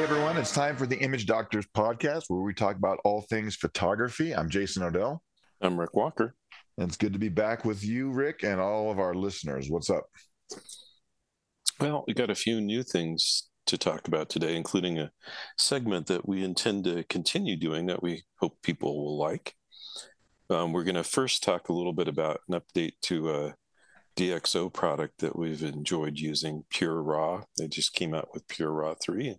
Hey 0.00 0.04
everyone, 0.04 0.38
it's 0.38 0.54
time 0.54 0.78
for 0.78 0.86
the 0.86 0.96
Image 0.96 1.26
Doctors 1.26 1.66
podcast 1.76 2.22
where 2.28 2.40
we 2.40 2.54
talk 2.54 2.76
about 2.76 3.00
all 3.04 3.20
things 3.20 3.54
photography. 3.54 4.34
I'm 4.34 4.48
Jason 4.48 4.82
Odell. 4.82 5.22
I'm 5.60 5.78
Rick 5.78 5.94
Walker. 5.94 6.34
And 6.78 6.88
it's 6.88 6.96
good 6.96 7.12
to 7.12 7.18
be 7.18 7.28
back 7.28 7.66
with 7.66 7.84
you, 7.84 8.10
Rick, 8.10 8.42
and 8.42 8.58
all 8.58 8.90
of 8.90 8.98
our 8.98 9.12
listeners. 9.12 9.68
What's 9.68 9.90
up? 9.90 10.06
Well, 11.78 12.04
we 12.08 12.14
got 12.14 12.30
a 12.30 12.34
few 12.34 12.62
new 12.62 12.82
things 12.82 13.50
to 13.66 13.76
talk 13.76 14.08
about 14.08 14.30
today, 14.30 14.56
including 14.56 14.98
a 14.98 15.10
segment 15.58 16.06
that 16.06 16.26
we 16.26 16.44
intend 16.44 16.84
to 16.84 17.04
continue 17.04 17.58
doing 17.58 17.84
that 17.88 18.02
we 18.02 18.22
hope 18.36 18.56
people 18.62 19.04
will 19.04 19.18
like. 19.18 19.54
Um, 20.48 20.72
we're 20.72 20.84
going 20.84 20.94
to 20.94 21.04
first 21.04 21.42
talk 21.42 21.68
a 21.68 21.74
little 21.74 21.92
bit 21.92 22.08
about 22.08 22.40
an 22.48 22.58
update 22.58 22.94
to 23.02 23.34
a 23.34 23.54
DxO 24.16 24.72
product 24.72 25.18
that 25.18 25.38
we've 25.38 25.62
enjoyed 25.62 26.16
using, 26.16 26.64
Pure 26.70 27.02
Raw. 27.02 27.42
They 27.58 27.68
just 27.68 27.92
came 27.92 28.14
out 28.14 28.30
with 28.32 28.48
Pure 28.48 28.72
Raw 28.72 28.94
3. 28.98 29.36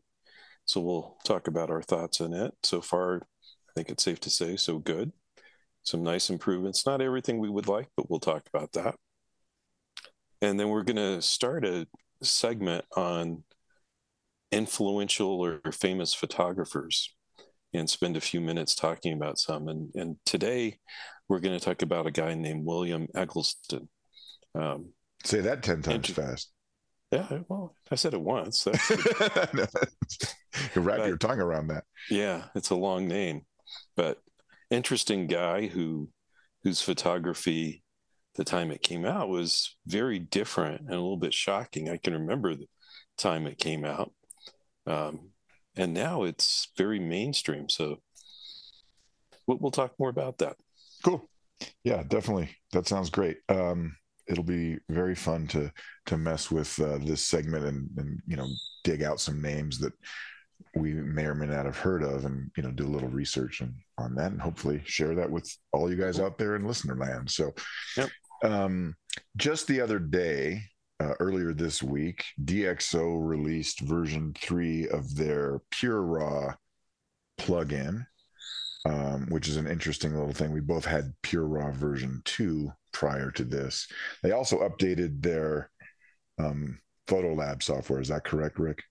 So 0.71 0.79
we'll 0.79 1.17
talk 1.25 1.49
about 1.49 1.69
our 1.69 1.81
thoughts 1.81 2.21
on 2.21 2.33
it. 2.33 2.53
So 2.63 2.79
far, 2.79 3.17
I 3.17 3.71
think 3.75 3.89
it's 3.89 4.05
safe 4.05 4.21
to 4.21 4.29
say 4.29 4.55
so 4.55 4.77
good. 4.77 5.11
Some 5.83 6.01
nice 6.01 6.29
improvements. 6.29 6.85
Not 6.85 7.01
everything 7.01 7.39
we 7.39 7.49
would 7.49 7.67
like, 7.67 7.89
but 7.97 8.09
we'll 8.09 8.21
talk 8.21 8.47
about 8.47 8.71
that. 8.71 8.95
And 10.41 10.57
then 10.57 10.69
we're 10.69 10.83
going 10.83 10.95
to 10.95 11.21
start 11.21 11.65
a 11.65 11.87
segment 12.23 12.85
on 12.95 13.43
influential 14.53 15.43
or 15.43 15.59
famous 15.73 16.13
photographers 16.13 17.13
and 17.73 17.89
spend 17.89 18.15
a 18.15 18.21
few 18.21 18.39
minutes 18.39 18.73
talking 18.73 19.11
about 19.11 19.39
some. 19.39 19.67
And, 19.67 19.91
and 19.93 20.15
today 20.25 20.79
we're 21.27 21.41
going 21.41 21.59
to 21.59 21.63
talk 21.63 21.81
about 21.81 22.07
a 22.07 22.11
guy 22.11 22.33
named 22.33 22.65
William 22.65 23.09
Eggleston. 23.13 23.89
Um, 24.55 24.93
Say 25.25 25.41
that 25.41 25.63
10 25.63 25.81
times 25.81 26.09
fast. 26.11 26.49
Yeah, 27.11 27.39
well, 27.49 27.75
I 27.91 27.95
said 27.95 28.13
it 28.13 28.21
once. 28.21 28.65
you 30.75 30.81
wrap 30.81 30.97
but, 30.97 31.07
your 31.07 31.17
tongue 31.17 31.39
around 31.39 31.67
that. 31.67 31.83
Yeah, 32.09 32.45
it's 32.55 32.69
a 32.69 32.75
long 32.75 33.07
name, 33.07 33.45
but 33.95 34.21
interesting 34.69 35.27
guy 35.27 35.67
who 35.67 36.09
whose 36.63 36.81
photography 36.81 37.83
the 38.35 38.43
time 38.43 38.71
it 38.71 38.81
came 38.81 39.05
out 39.05 39.29
was 39.29 39.75
very 39.85 40.19
different 40.19 40.81
and 40.81 40.91
a 40.91 40.93
little 40.93 41.17
bit 41.17 41.33
shocking. 41.33 41.89
I 41.89 41.97
can 41.97 42.13
remember 42.13 42.55
the 42.55 42.67
time 43.17 43.45
it 43.45 43.57
came 43.57 43.83
out. 43.83 44.13
Um, 44.87 45.31
and 45.75 45.93
now 45.93 46.23
it's 46.23 46.69
very 46.77 46.99
mainstream. 46.99 47.69
So 47.69 47.97
we'll, 49.47 49.57
we'll, 49.57 49.71
talk 49.71 49.93
more 49.99 50.09
about 50.09 50.37
that. 50.39 50.55
Cool. 51.03 51.29
Yeah, 51.83 52.03
definitely. 52.03 52.55
That 52.71 52.87
sounds 52.87 53.09
great. 53.09 53.37
Um, 53.49 53.95
it'll 54.27 54.43
be 54.43 54.77
very 54.89 55.15
fun 55.15 55.47
to 55.47 55.71
to 56.05 56.17
mess 56.17 56.49
with 56.49 56.79
uh, 56.79 56.97
this 56.99 57.27
segment 57.27 57.65
and 57.65 57.89
and 57.97 58.21
you 58.27 58.37
know 58.37 58.47
dig 58.83 59.03
out 59.03 59.19
some 59.19 59.41
names 59.41 59.79
that 59.79 59.93
we 60.75 60.93
may 60.93 61.25
or 61.25 61.35
may 61.35 61.45
not 61.45 61.65
have 61.65 61.77
heard 61.77 62.03
of 62.03 62.25
and 62.25 62.51
you 62.55 62.63
know 62.63 62.71
do 62.71 62.85
a 62.85 62.89
little 62.89 63.09
research 63.09 63.61
and, 63.61 63.73
on 63.97 64.15
that 64.15 64.31
and 64.31 64.41
hopefully 64.41 64.81
share 64.85 65.15
that 65.15 65.29
with 65.29 65.55
all 65.73 65.89
you 65.89 65.95
guys 65.95 66.19
out 66.19 66.37
there 66.37 66.55
in 66.55 66.65
listener 66.65 66.95
land 66.95 67.29
so 67.29 67.53
yep. 67.97 68.09
um, 68.43 68.95
just 69.37 69.67
the 69.67 69.79
other 69.79 69.99
day 69.99 70.61
uh, 71.01 71.15
earlier 71.19 71.51
this 71.53 71.81
week, 71.81 72.25
DxO 72.43 73.27
released 73.27 73.79
version 73.79 74.35
three 74.39 74.87
of 74.89 75.15
their 75.15 75.59
Pure 75.71 76.01
Raw 76.03 76.53
plugin, 77.39 78.05
um, 78.85 79.25
which 79.29 79.47
is 79.47 79.57
an 79.57 79.67
interesting 79.67 80.13
little 80.13 80.33
thing. 80.33 80.51
We 80.51 80.59
both 80.59 80.85
had 80.85 81.13
Pure 81.23 81.45
Raw 81.45 81.71
version 81.71 82.21
two 82.23 82.71
prior 82.93 83.31
to 83.31 83.43
this. 83.43 83.87
They 84.21 84.31
also 84.31 84.59
updated 84.59 85.23
their 85.23 85.71
um, 86.37 86.79
photo 87.07 87.33
lab 87.33 87.63
software. 87.63 88.01
Is 88.01 88.09
that 88.09 88.23
correct, 88.23 88.59
Rick? 88.59 88.83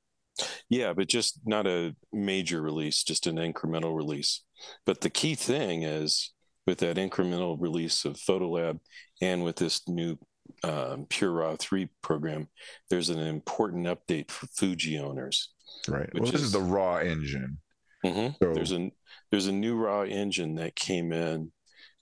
Yeah, 0.68 0.92
but 0.92 1.08
just 1.08 1.40
not 1.44 1.66
a 1.66 1.94
major 2.12 2.62
release, 2.62 3.02
just 3.02 3.26
an 3.26 3.36
incremental 3.36 3.96
release. 3.96 4.42
But 4.86 5.00
the 5.00 5.10
key 5.10 5.34
thing 5.34 5.82
is 5.82 6.32
with 6.66 6.78
that 6.78 6.96
incremental 6.96 7.56
release 7.60 8.04
of 8.04 8.16
Photolab 8.16 8.80
and 9.20 9.44
with 9.44 9.56
this 9.56 9.88
new 9.88 10.18
um, 10.62 11.06
Pure 11.08 11.32
Raw 11.32 11.56
3 11.58 11.88
program, 12.02 12.48
there's 12.88 13.10
an 13.10 13.18
important 13.18 13.86
update 13.86 14.30
for 14.30 14.46
Fuji 14.46 14.98
owners. 14.98 15.50
Right. 15.88 16.08
Well, 16.14 16.30
this 16.30 16.40
is, 16.40 16.46
is 16.46 16.52
the 16.52 16.60
raw 16.60 16.98
engine. 16.98 17.58
Mm-hmm. 18.04 18.34
So... 18.42 18.54
There's 18.54 18.72
a 18.72 18.90
there's 19.30 19.46
a 19.46 19.52
new 19.52 19.76
raw 19.76 20.02
engine 20.02 20.56
that 20.56 20.74
came 20.74 21.12
in 21.12 21.52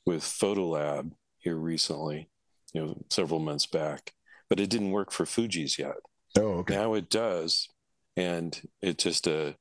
with 0.07 0.23
Photolab 0.23 1.13
here 1.39 1.57
recently, 1.57 2.31
you 2.73 2.81
know, 2.81 3.03
several 3.11 3.41
months 3.41 3.67
back, 3.67 4.13
but 4.49 4.61
it 4.61 4.71
didn't 4.71 4.93
work 4.93 5.13
for 5.13 5.27
Fuji's 5.27 5.79
yet. 5.79 5.97
Oh, 6.39 6.59
okay. 6.61 6.75
Now 6.75 6.95
it 6.95 7.11
does, 7.11 7.69
and 8.19 8.61
it's 8.83 9.05
just 9.05 9.27
a 9.29 9.55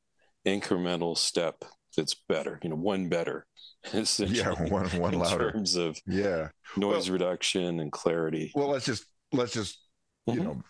incremental 0.46 1.16
step 1.16 1.64
that's 1.96 2.16
better. 2.28 2.60
You 2.64 2.72
know, 2.72 2.76
one 2.76 3.08
better. 3.08 3.46
yeah, 3.94 4.52
one 4.70 4.88
one 5.00 5.14
in 5.14 5.20
louder. 5.20 5.50
In 5.50 5.54
terms 5.54 5.76
of 5.76 5.98
yeah 6.08 6.50
noise 6.76 7.10
well, 7.10 7.14
reduction 7.14 7.80
and 7.80 7.92
clarity. 7.92 8.52
Well, 8.56 8.70
let's 8.70 8.86
just 8.86 9.06
let's 9.32 9.54
just 9.54 9.80
mm-hmm. 10.28 10.40
you 10.40 10.44
know 10.44 10.62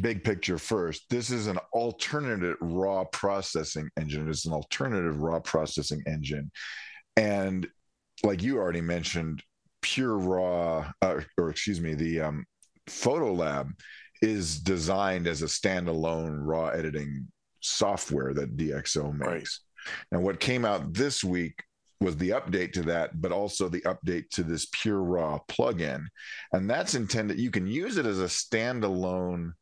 big 0.00 0.24
picture 0.24 0.58
first. 0.58 1.04
This 1.10 1.30
is 1.30 1.46
an 1.46 1.58
alternative 1.74 2.56
raw 2.60 3.04
processing 3.04 3.88
engine. 3.98 4.28
It's 4.28 4.46
an 4.46 4.52
alternative 4.52 5.20
raw 5.20 5.38
processing 5.40 6.02
engine, 6.06 6.50
and 7.16 7.66
like 8.22 8.42
you 8.42 8.56
already 8.56 8.80
mentioned, 8.80 9.42
pure 9.82 10.16
raw, 10.16 10.90
uh, 11.02 11.20
or 11.38 11.50
excuse 11.50 11.80
me, 11.80 11.94
the 11.94 12.22
um, 12.22 12.46
Photolab 12.88 13.70
is 14.22 14.58
designed 14.58 15.26
as 15.26 15.42
a 15.42 15.46
standalone 15.46 16.38
raw 16.40 16.68
editing 16.68 17.26
software 17.60 18.32
that 18.34 18.56
DxO 18.56 19.12
makes. 19.12 19.28
Right. 19.28 19.48
And 20.12 20.22
what 20.22 20.40
came 20.40 20.64
out 20.64 20.92
this 20.92 21.22
week 21.22 21.62
was 22.00 22.16
the 22.16 22.30
update 22.30 22.72
to 22.72 22.82
that, 22.82 23.20
but 23.20 23.32
also 23.32 23.68
the 23.68 23.80
update 23.82 24.28
to 24.30 24.42
this 24.42 24.66
Pure 24.72 25.02
Raw 25.02 25.38
plugin. 25.48 26.04
And 26.52 26.68
that's 26.68 26.94
intended, 26.94 27.38
you 27.38 27.50
can 27.50 27.66
use 27.66 27.96
it 27.96 28.06
as 28.06 28.20
a 28.20 28.24
standalone 28.24 29.52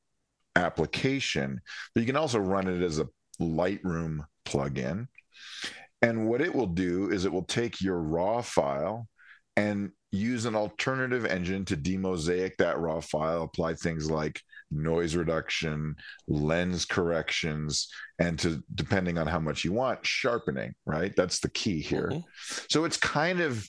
application, 0.56 1.60
but 1.94 2.00
you 2.00 2.06
can 2.06 2.16
also 2.16 2.38
run 2.38 2.68
it 2.68 2.82
as 2.82 2.98
a 2.98 3.08
Lightroom 3.40 4.20
plugin. 4.46 5.06
And 6.02 6.28
what 6.28 6.40
it 6.40 6.54
will 6.54 6.66
do 6.66 7.10
is 7.10 7.24
it 7.24 7.32
will 7.32 7.44
take 7.44 7.80
your 7.80 7.98
raw 7.98 8.42
file 8.42 9.08
and 9.56 9.90
use 10.14 10.44
an 10.44 10.54
alternative 10.54 11.26
engine 11.26 11.64
to 11.66 11.76
demosaic 11.76 12.56
that 12.58 12.78
raw 12.78 13.00
file, 13.00 13.42
apply 13.42 13.74
things 13.74 14.10
like 14.10 14.40
noise 14.70 15.14
reduction, 15.14 15.96
lens 16.28 16.84
corrections, 16.84 17.88
and 18.18 18.38
to 18.38 18.62
depending 18.74 19.18
on 19.18 19.26
how 19.26 19.40
much 19.40 19.64
you 19.64 19.72
want, 19.72 20.04
sharpening, 20.06 20.74
right? 20.86 21.14
That's 21.16 21.40
the 21.40 21.50
key 21.50 21.80
here. 21.80 22.10
Mm-hmm. 22.12 22.64
So 22.68 22.84
it's 22.84 22.96
kind 22.96 23.40
of 23.40 23.68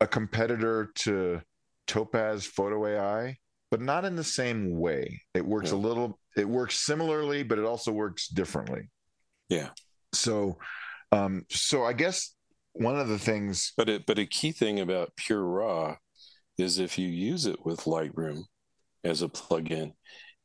a 0.00 0.06
competitor 0.06 0.92
to 0.96 1.40
Topaz 1.86 2.44
Photo 2.44 2.86
AI, 2.86 3.36
but 3.70 3.80
not 3.80 4.04
in 4.04 4.16
the 4.16 4.24
same 4.24 4.78
way. 4.78 5.22
It 5.34 5.46
works 5.46 5.70
yeah. 5.70 5.76
a 5.76 5.78
little, 5.78 6.18
it 6.36 6.48
works 6.48 6.76
similarly, 6.76 7.42
but 7.42 7.58
it 7.58 7.64
also 7.64 7.92
works 7.92 8.28
differently. 8.28 8.90
Yeah. 9.48 9.70
So, 10.12 10.58
um, 11.12 11.46
so 11.50 11.84
I 11.84 11.92
guess 11.92 12.35
one 12.78 12.98
of 12.98 13.08
the 13.08 13.18
things, 13.18 13.72
but 13.76 13.88
it, 13.88 14.06
but 14.06 14.18
a 14.18 14.26
key 14.26 14.52
thing 14.52 14.80
about 14.80 15.16
Pure 15.16 15.44
Raw 15.44 15.96
is 16.58 16.78
if 16.78 16.98
you 16.98 17.08
use 17.08 17.46
it 17.46 17.64
with 17.64 17.80
Lightroom 17.84 18.44
as 19.04 19.22
a 19.22 19.28
plugin, 19.28 19.92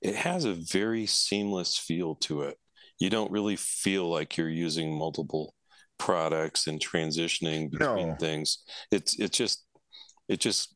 it 0.02 0.16
has 0.16 0.46
a 0.46 0.54
very 0.54 1.06
seamless 1.06 1.78
feel 1.78 2.16
to 2.16 2.44
it. 2.44 2.58
You 3.00 3.10
don't 3.10 3.32
really 3.32 3.56
feel 3.56 4.10
like 4.10 4.38
you're 4.38 4.50
using 4.50 4.98
multiple 4.98 5.56
products 5.98 6.68
and 6.68 6.80
transitioning 6.80 7.70
between 7.72 8.10
no. 8.10 8.16
things. 8.16 8.64
It's 8.92 9.20
it 9.20 9.32
just 9.32 9.66
it 10.28 10.40
just 10.40 10.76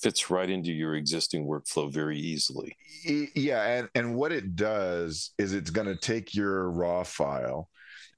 fits 0.00 0.30
right 0.30 0.48
into 0.48 0.72
your 0.72 0.94
existing 0.94 1.46
workflow 1.46 1.92
very 1.92 2.18
easily. 2.18 2.76
Yeah, 3.04 3.64
and 3.64 3.88
and 3.94 4.14
what 4.14 4.32
it 4.32 4.56
does 4.56 5.32
is 5.38 5.54
it's 5.54 5.70
going 5.70 5.88
to 5.88 5.96
take 5.96 6.34
your 6.34 6.70
raw 6.70 7.02
file 7.02 7.68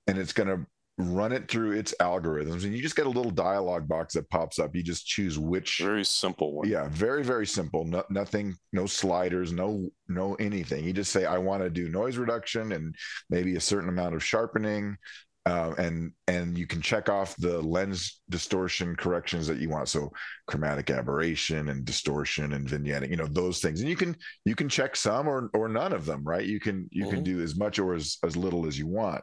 and 0.06 0.18
it's 0.18 0.32
going 0.32 0.48
to 0.48 0.66
run 1.00 1.32
it 1.32 1.48
through 1.48 1.72
its 1.72 1.94
algorithms 2.00 2.64
and 2.64 2.74
you 2.74 2.82
just 2.82 2.96
get 2.96 3.06
a 3.06 3.10
little 3.10 3.30
dialog 3.30 3.88
box 3.88 4.14
that 4.14 4.28
pops 4.30 4.58
up. 4.58 4.74
You 4.74 4.82
just 4.82 5.06
choose 5.06 5.38
which 5.38 5.78
very 5.82 6.04
simple 6.04 6.54
one. 6.54 6.68
Yeah 6.68 6.88
very 6.90 7.24
very 7.24 7.46
simple. 7.46 7.84
No, 7.84 8.04
nothing 8.10 8.54
no 8.72 8.86
sliders 8.86 9.52
no 9.52 9.90
no 10.08 10.34
anything. 10.34 10.84
You 10.84 10.92
just 10.92 11.12
say 11.12 11.24
i 11.24 11.38
want 11.38 11.62
to 11.62 11.70
do 11.70 11.88
noise 11.88 12.16
reduction 12.16 12.72
and 12.72 12.94
maybe 13.28 13.56
a 13.56 13.60
certain 13.60 13.88
amount 13.88 14.14
of 14.14 14.24
sharpening 14.24 14.96
uh, 15.46 15.74
and 15.78 16.12
and 16.26 16.58
you 16.58 16.66
can 16.66 16.82
check 16.82 17.08
off 17.08 17.34
the 17.36 17.60
lens 17.62 18.20
distortion 18.28 18.94
corrections 18.94 19.46
that 19.46 19.58
you 19.58 19.70
want. 19.70 19.88
So 19.88 20.10
chromatic 20.46 20.90
aberration 20.90 21.70
and 21.70 21.84
distortion 21.84 22.52
and 22.52 22.68
vignetting 22.68 23.10
you 23.10 23.16
know 23.16 23.26
those 23.26 23.60
things. 23.60 23.80
And 23.80 23.88
you 23.88 23.96
can 23.96 24.16
you 24.44 24.54
can 24.54 24.68
check 24.68 24.96
some 24.96 25.26
or 25.26 25.50
or 25.54 25.68
none 25.68 25.92
of 25.92 26.04
them 26.04 26.22
right? 26.24 26.44
You 26.44 26.60
can 26.60 26.88
you 26.90 27.04
mm-hmm. 27.04 27.14
can 27.14 27.24
do 27.24 27.40
as 27.40 27.56
much 27.56 27.78
or 27.78 27.94
as, 27.94 28.18
as 28.22 28.36
little 28.36 28.66
as 28.66 28.78
you 28.78 28.86
want. 28.86 29.22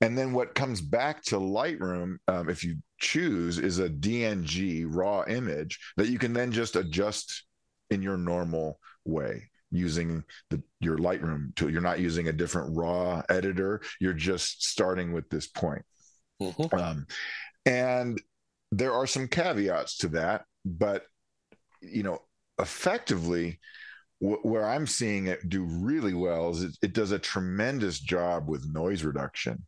And 0.00 0.16
then 0.16 0.32
what 0.32 0.54
comes 0.54 0.80
back 0.80 1.22
to 1.24 1.36
lightroom 1.36 2.16
um, 2.26 2.48
if 2.48 2.64
you 2.64 2.76
choose 2.98 3.58
is 3.58 3.80
a 3.80 3.90
dng 3.90 4.86
raw 4.88 5.24
image 5.28 5.78
that 5.98 6.08
you 6.08 6.18
can 6.18 6.32
then 6.32 6.52
just 6.52 6.76
adjust 6.76 7.44
in 7.90 8.00
your 8.00 8.16
normal 8.16 8.78
way 9.04 9.50
using 9.74 10.24
the, 10.50 10.62
your 10.80 10.96
Lightroom 10.96 11.54
tool. 11.56 11.70
You're 11.70 11.80
not 11.80 12.00
using 12.00 12.28
a 12.28 12.32
different 12.32 12.76
raw 12.76 13.22
editor. 13.28 13.82
You're 14.00 14.14
just 14.14 14.64
starting 14.64 15.12
with 15.12 15.28
this 15.28 15.46
point. 15.46 15.82
Mm-hmm. 16.40 16.74
Um, 16.76 17.06
and 17.66 18.20
there 18.72 18.92
are 18.92 19.06
some 19.06 19.28
caveats 19.28 19.98
to 19.98 20.08
that, 20.08 20.44
but 20.64 21.04
you 21.80 22.02
know, 22.02 22.20
effectively, 22.58 23.60
where 24.20 24.64
I'm 24.64 24.86
seeing 24.86 25.26
it 25.26 25.48
do 25.48 25.64
really 25.64 26.14
well 26.14 26.50
is 26.50 26.62
it, 26.62 26.78
it 26.80 26.92
does 26.94 27.12
a 27.12 27.18
tremendous 27.18 28.00
job 28.00 28.48
with 28.48 28.64
noise 28.72 29.04
reduction 29.04 29.66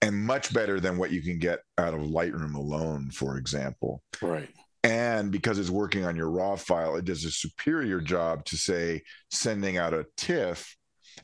and 0.00 0.16
much 0.16 0.52
better 0.54 0.80
than 0.80 0.96
what 0.96 1.10
you 1.10 1.22
can 1.22 1.38
get 1.38 1.60
out 1.78 1.94
of 1.94 2.00
Lightroom 2.00 2.54
alone, 2.54 3.10
for 3.10 3.36
example. 3.36 4.02
Right. 4.22 4.48
And 4.84 5.32
because 5.32 5.58
it's 5.58 5.70
working 5.70 6.04
on 6.04 6.14
your 6.14 6.30
RAW 6.30 6.56
file, 6.56 6.96
it 6.96 7.06
does 7.06 7.24
a 7.24 7.30
superior 7.30 8.02
job 8.02 8.44
to, 8.44 8.56
say, 8.56 9.02
sending 9.30 9.78
out 9.78 9.94
a 9.94 10.04
TIFF 10.18 10.76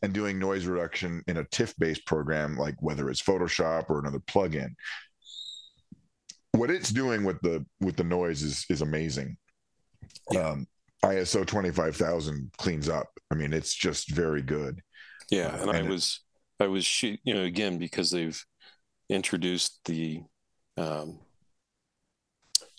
and 0.02 0.14
doing 0.14 0.38
noise 0.38 0.64
reduction 0.64 1.22
in 1.26 1.36
a 1.36 1.44
TIFF 1.44 1.74
based 1.76 2.06
program, 2.06 2.56
like 2.56 2.74
whether 2.80 3.10
it's 3.10 3.22
Photoshop 3.22 3.90
or 3.90 3.98
another 3.98 4.18
plugin. 4.20 4.70
What 6.52 6.70
it's 6.70 6.90
doing 6.90 7.22
with 7.22 7.40
the 7.42 7.64
with 7.80 7.96
the 7.96 8.04
noise 8.04 8.42
is 8.42 8.64
is 8.70 8.82
amazing. 8.82 9.36
Yeah. 10.32 10.48
Um, 10.48 10.66
ISO 11.04 11.46
twenty 11.46 11.70
five 11.70 11.96
thousand 11.96 12.50
cleans 12.58 12.88
up. 12.88 13.08
I 13.30 13.34
mean, 13.34 13.52
it's 13.52 13.74
just 13.74 14.10
very 14.10 14.42
good. 14.42 14.80
Yeah, 15.30 15.48
uh, 15.48 15.60
and, 15.60 15.70
and 15.70 15.86
I 15.86 15.88
was 15.88 16.20
I 16.58 16.66
was 16.66 17.02
you 17.02 17.18
know 17.26 17.42
again 17.42 17.78
because 17.78 18.10
they've 18.10 18.42
introduced 19.08 19.80
the 19.84 20.22
um, 20.76 21.20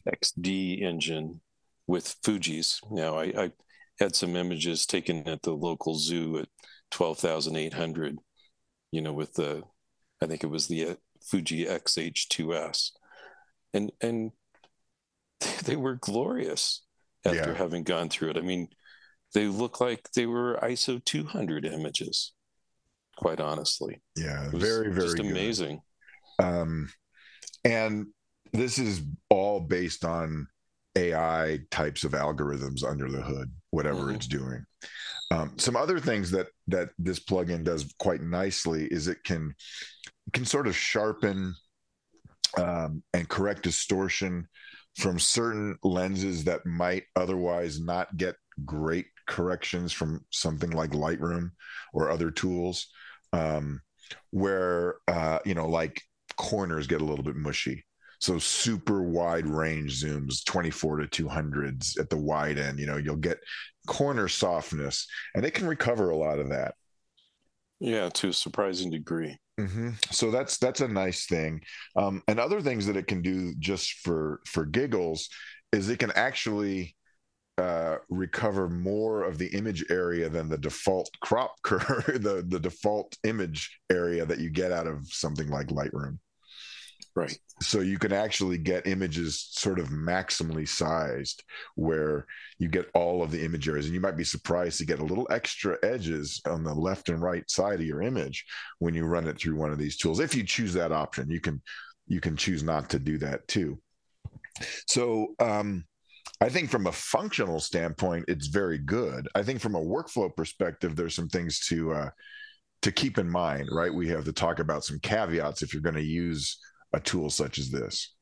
XD 0.07 0.81
engine 0.81 1.41
with 1.87 2.15
Fuji's. 2.23 2.79
Now, 2.89 3.17
I, 3.19 3.23
I, 3.37 3.51
had 3.99 4.15
some 4.15 4.35
images 4.35 4.87
taken 4.87 5.27
at 5.27 5.43
the 5.43 5.51
local 5.51 5.95
zoo 5.95 6.39
at 6.39 6.47
12,800, 6.89 8.17
you 8.91 9.01
know, 9.01 9.13
with 9.13 9.33
the, 9.35 9.61
I 10.23 10.25
think 10.25 10.43
it 10.43 10.49
was 10.49 10.67
the 10.67 10.87
uh, 10.87 10.95
Fuji 11.23 11.65
XH2S. 11.65 12.91
And, 13.75 13.91
and 14.01 14.31
they 15.65 15.75
were 15.75 15.95
glorious 15.95 16.81
after 17.25 17.51
yeah. 17.51 17.53
having 17.53 17.83
gone 17.83 18.09
through 18.09 18.31
it. 18.31 18.37
I 18.37 18.41
mean, 18.41 18.69
they 19.33 19.47
look 19.47 19.79
like 19.79 20.09
they 20.15 20.25
were 20.25 20.59
ISO 20.63 21.03
200 21.03 21.65
images, 21.65 22.33
quite 23.17 23.39
honestly. 23.39 24.01
Yeah, 24.15 24.49
very, 24.51 24.91
very 24.91 25.07
just 25.07 25.19
amazing. 25.19 25.81
Um, 26.39 26.89
and 27.63 28.07
this 28.53 28.77
is 28.77 29.01
all 29.29 29.59
based 29.59 30.05
on 30.05 30.47
AI 30.95 31.59
types 31.71 32.03
of 32.03 32.11
algorithms 32.11 32.83
under 32.83 33.09
the 33.09 33.21
hood, 33.21 33.51
whatever 33.71 34.01
mm-hmm. 34.01 34.15
it's 34.15 34.27
doing. 34.27 34.65
Um, 35.31 35.53
some 35.57 35.77
other 35.77 35.99
things 35.99 36.31
that 36.31 36.47
that 36.67 36.89
this 36.99 37.19
plugin 37.19 37.63
does 37.63 37.93
quite 37.99 38.21
nicely 38.21 38.85
is 38.85 39.07
it 39.07 39.23
can 39.23 39.53
can 40.33 40.45
sort 40.45 40.67
of 40.67 40.75
sharpen 40.75 41.53
um, 42.57 43.01
and 43.13 43.29
correct 43.29 43.63
distortion 43.63 44.47
from 44.97 45.19
certain 45.19 45.77
lenses 45.83 46.43
that 46.43 46.65
might 46.65 47.03
otherwise 47.15 47.79
not 47.79 48.15
get 48.17 48.35
great 48.65 49.05
corrections 49.25 49.93
from 49.93 50.25
something 50.31 50.71
like 50.71 50.91
Lightroom 50.91 51.51
or 51.93 52.09
other 52.09 52.29
tools. 52.29 52.87
Um, 53.31 53.81
where 54.31 54.95
uh, 55.07 55.39
you 55.45 55.53
know, 55.53 55.67
like 55.67 56.01
corners 56.35 56.87
get 56.87 57.01
a 57.01 57.05
little 57.05 57.23
bit 57.23 57.35
mushy. 57.35 57.85
So 58.21 58.37
super 58.37 59.01
wide 59.01 59.47
range 59.47 60.03
zooms, 60.03 60.45
24 60.45 60.97
to 60.97 61.23
200s 61.25 61.99
at 61.99 62.09
the 62.09 62.17
wide 62.17 62.59
end, 62.59 62.79
you 62.79 62.85
know, 62.85 62.97
you'll 62.97 63.15
get 63.15 63.39
corner 63.87 64.27
softness 64.27 65.07
and 65.33 65.43
it 65.43 65.55
can 65.55 65.67
recover 65.67 66.11
a 66.11 66.17
lot 66.17 66.39
of 66.39 66.49
that. 66.49 66.75
Yeah, 67.79 68.09
to 68.09 68.29
a 68.29 68.33
surprising 68.33 68.91
degree. 68.91 69.39
Mm-hmm. 69.59 69.89
So 70.11 70.29
that's 70.29 70.59
that's 70.59 70.81
a 70.81 70.87
nice 70.87 71.25
thing. 71.25 71.61
Um, 71.95 72.21
and 72.27 72.39
other 72.39 72.61
things 72.61 72.85
that 72.85 72.95
it 72.95 73.07
can 73.07 73.23
do 73.23 73.55
just 73.57 73.93
for 74.03 74.39
for 74.45 74.65
giggles 74.65 75.27
is 75.71 75.89
it 75.89 75.97
can 75.97 76.11
actually 76.11 76.95
uh, 77.57 77.97
recover 78.09 78.69
more 78.69 79.23
of 79.23 79.39
the 79.39 79.47
image 79.47 79.83
area 79.89 80.29
than 80.29 80.47
the 80.47 80.57
default 80.57 81.09
crop 81.21 81.55
curve, 81.63 82.21
the 82.21 82.45
the 82.47 82.59
default 82.59 83.17
image 83.23 83.79
area 83.91 84.25
that 84.27 84.39
you 84.39 84.51
get 84.51 84.71
out 84.71 84.85
of 84.85 85.07
something 85.07 85.49
like 85.49 85.67
Lightroom. 85.67 86.19
Right. 87.15 87.37
So 87.61 87.81
you 87.81 87.99
can 87.99 88.13
actually 88.13 88.57
get 88.57 88.87
images 88.87 89.49
sort 89.51 89.79
of 89.79 89.89
maximally 89.89 90.67
sized 90.67 91.43
where 91.75 92.25
you 92.57 92.69
get 92.69 92.89
all 92.93 93.21
of 93.21 93.31
the 93.31 93.43
image 93.43 93.67
areas. 93.67 93.85
And 93.85 93.93
you 93.93 93.99
might 93.99 94.15
be 94.15 94.23
surprised 94.23 94.77
to 94.77 94.85
get 94.85 94.99
a 94.99 95.05
little 95.05 95.27
extra 95.29 95.77
edges 95.83 96.41
on 96.47 96.63
the 96.63 96.73
left 96.73 97.09
and 97.09 97.21
right 97.21 97.49
side 97.51 97.81
of 97.81 97.85
your 97.85 98.01
image 98.01 98.45
when 98.79 98.93
you 98.93 99.05
run 99.05 99.27
it 99.27 99.37
through 99.37 99.57
one 99.57 99.71
of 99.71 99.77
these 99.77 99.97
tools. 99.97 100.19
If 100.19 100.33
you 100.33 100.43
choose 100.43 100.73
that 100.73 100.93
option, 100.93 101.29
you 101.29 101.41
can 101.41 101.61
you 102.07 102.21
can 102.21 102.37
choose 102.37 102.63
not 102.63 102.89
to 102.91 102.99
do 102.99 103.17
that 103.19 103.47
too. 103.47 103.79
So 104.87 105.35
um, 105.39 105.85
I 106.39 106.49
think 106.49 106.69
from 106.69 106.87
a 106.87 106.91
functional 106.91 107.59
standpoint, 107.59 108.25
it's 108.27 108.47
very 108.47 108.77
good. 108.77 109.27
I 109.35 109.43
think 109.43 109.59
from 109.59 109.75
a 109.75 109.81
workflow 109.81 110.33
perspective, 110.35 110.95
there's 110.95 111.15
some 111.15 111.29
things 111.29 111.59
to 111.67 111.93
uh, 111.93 112.09
to 112.81 112.91
keep 112.91 113.17
in 113.17 113.29
mind, 113.29 113.69
right? 113.71 113.93
We 113.93 114.07
have 114.09 114.25
to 114.25 114.33
talk 114.33 114.59
about 114.59 114.83
some 114.83 114.99
caveats 114.99 115.61
if 115.61 115.73
you're 115.73 115.83
going 115.83 115.95
to 115.95 116.01
use 116.01 116.57
a 116.93 116.99
tool 116.99 117.29
such 117.29 117.57
as 117.57 117.69
this? 117.69 118.13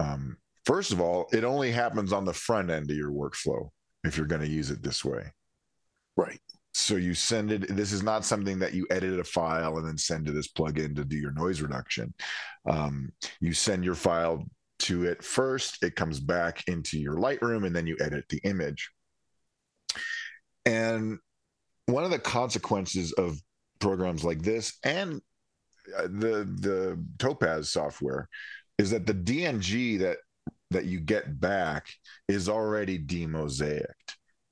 Um, 0.00 0.36
first 0.64 0.92
of 0.92 1.00
all, 1.00 1.26
it 1.32 1.44
only 1.44 1.70
happens 1.70 2.12
on 2.12 2.24
the 2.24 2.32
front 2.32 2.70
end 2.70 2.90
of 2.90 2.96
your 2.96 3.10
workflow 3.10 3.70
if 4.04 4.16
you're 4.16 4.26
going 4.26 4.42
to 4.42 4.48
use 4.48 4.70
it 4.70 4.82
this 4.82 5.04
way. 5.04 5.32
Right. 6.16 6.40
So 6.74 6.96
you 6.96 7.14
send 7.14 7.52
it. 7.52 7.74
This 7.74 7.92
is 7.92 8.02
not 8.02 8.24
something 8.24 8.58
that 8.58 8.74
you 8.74 8.86
edit 8.90 9.18
a 9.18 9.24
file 9.24 9.78
and 9.78 9.86
then 9.86 9.96
send 9.96 10.26
to 10.26 10.32
this 10.32 10.52
plugin 10.52 10.94
to 10.96 11.04
do 11.04 11.16
your 11.16 11.32
noise 11.32 11.62
reduction. 11.62 12.12
Um, 12.68 13.10
you 13.40 13.54
send 13.54 13.84
your 13.84 13.94
file 13.94 14.44
to 14.80 15.04
it 15.04 15.22
first. 15.24 15.82
It 15.82 15.96
comes 15.96 16.20
back 16.20 16.62
into 16.68 16.98
your 16.98 17.16
Lightroom, 17.16 17.66
and 17.66 17.74
then 17.74 17.86
you 17.86 17.96
edit 17.98 18.26
the 18.28 18.40
image. 18.44 18.90
And 20.66 21.18
one 21.86 22.04
of 22.04 22.10
the 22.10 22.18
consequences 22.18 23.12
of 23.12 23.38
programs 23.78 24.24
like 24.24 24.42
this 24.42 24.78
and 24.82 25.20
the 25.86 26.48
the 26.60 27.02
Topaz 27.18 27.70
software 27.70 28.28
is 28.78 28.90
that 28.90 29.06
the 29.06 29.14
DNG 29.14 29.98
that 30.00 30.18
that 30.70 30.84
you 30.84 31.00
get 31.00 31.40
back 31.40 31.86
is 32.28 32.48
already 32.48 32.98
demosaicked. 32.98 33.84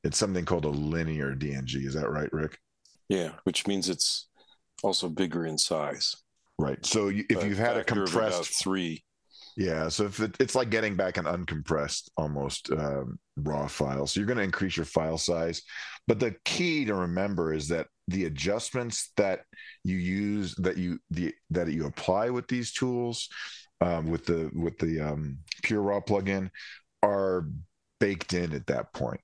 It's 0.05 0.19
something 0.19 0.45
called 0.45 0.65
a 0.65 0.69
linear 0.69 1.35
DNG. 1.35 1.87
Is 1.87 1.95
that 1.95 2.11
right, 2.11 2.33
Rick? 2.33 2.59
Yeah, 3.09 3.33
which 3.45 3.67
means 3.67 3.89
it's 3.89 4.29
also 4.83 5.09
bigger 5.09 5.47
in 5.47 5.59
size. 5.59 6.15
Right. 6.59 6.85
So 6.87 7.09
you, 7.09 7.25
if 7.29 7.45
you've 7.45 7.59
had 7.59 7.77
a 7.77 7.85
compressed 7.85 8.63
three, 8.63 9.03
yeah. 9.57 9.89
So 9.89 10.05
if 10.05 10.21
it, 10.21 10.37
it's 10.41 10.55
like 10.55 10.71
getting 10.71 10.97
back 10.97 11.17
an 11.17 11.25
uncompressed, 11.25 12.11
almost 12.17 12.71
um, 12.71 13.19
raw 13.37 13.67
file, 13.67 14.07
so 14.07 14.21
you're 14.21 14.27
going 14.27 14.39
to 14.39 14.45
increase 14.45 14.77
your 14.77 14.87
file 14.87 15.19
size. 15.19 15.63
But 16.07 16.21
the 16.21 16.37
key 16.45 16.85
to 16.85 16.95
remember 16.95 17.53
is 17.53 17.69
that 17.69 17.87
the 18.09 18.27
adjustments 18.27 19.13
that 19.17 19.41
you 19.83 19.97
use 19.97 20.55
that 20.57 20.77
you 20.77 20.99
the 21.11 21.35
that 21.51 21.69
you 21.69 21.87
apply 21.87 22.31
with 22.31 22.47
these 22.49 22.73
tools 22.73 23.29
um, 23.81 24.09
with 24.09 24.27
the 24.27 24.51
with 24.55 24.79
the 24.79 25.01
um, 25.01 25.39
pure 25.63 25.81
raw 25.81 26.01
plugin 26.01 26.51
are 27.03 27.49
baked 28.01 28.33
in 28.33 28.53
at 28.53 28.67
that 28.67 28.93
point. 28.93 29.21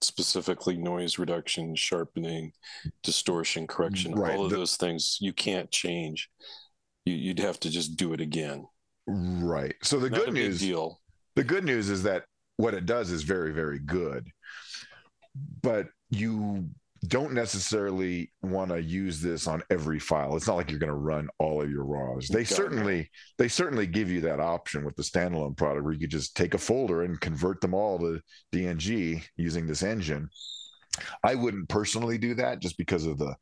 Specifically 0.00 0.76
noise 0.76 1.18
reduction 1.18 1.74
sharpening 1.74 2.52
distortion 3.02 3.66
correction 3.66 4.14
right. 4.14 4.36
all 4.36 4.44
of 4.44 4.50
the, 4.50 4.56
those 4.56 4.76
things 4.76 5.18
you 5.20 5.32
can't 5.32 5.70
change. 5.70 6.30
You, 7.04 7.30
would 7.30 7.40
have 7.40 7.58
to 7.60 7.70
just 7.70 7.96
do 7.96 8.12
it 8.12 8.20
again. 8.20 8.66
Right. 9.06 9.74
So 9.82 9.98
the 9.98 10.10
Not 10.10 10.26
good 10.26 10.34
news 10.34 10.60
deal. 10.60 11.00
the 11.36 11.44
good 11.44 11.64
news 11.64 11.88
is 11.88 12.02
that 12.02 12.24
what 12.58 12.74
it 12.74 12.86
does 12.86 13.10
is 13.10 13.22
very 13.22 13.52
very 13.52 13.78
good. 13.78 14.28
But 15.62 15.88
you 16.10 16.68
don't 17.06 17.32
necessarily 17.32 18.32
want 18.42 18.70
to 18.70 18.82
use 18.82 19.20
this 19.20 19.46
on 19.46 19.62
every 19.70 19.98
file. 19.98 20.36
It's 20.36 20.46
not 20.46 20.56
like 20.56 20.70
you're 20.70 20.80
going 20.80 20.88
to 20.88 20.94
run 20.94 21.28
all 21.38 21.62
of 21.62 21.70
your 21.70 21.84
RAWs. 21.84 22.28
They 22.28 22.44
certainly 22.44 23.10
they 23.38 23.48
certainly 23.48 23.86
give 23.86 24.10
you 24.10 24.20
that 24.22 24.40
option 24.40 24.84
with 24.84 24.96
the 24.96 25.02
standalone 25.02 25.56
product 25.56 25.84
where 25.84 25.92
you 25.92 26.00
could 26.00 26.10
just 26.10 26.36
take 26.36 26.54
a 26.54 26.58
folder 26.58 27.02
and 27.02 27.20
convert 27.20 27.60
them 27.60 27.74
all 27.74 27.98
to 28.00 28.20
DNG 28.52 29.22
using 29.36 29.66
this 29.66 29.82
engine. 29.82 30.28
I 31.22 31.36
wouldn't 31.36 31.68
personally 31.68 32.18
do 32.18 32.34
that 32.34 32.60
just 32.60 32.76
because 32.76 33.06
of 33.06 33.18
the 33.18 33.36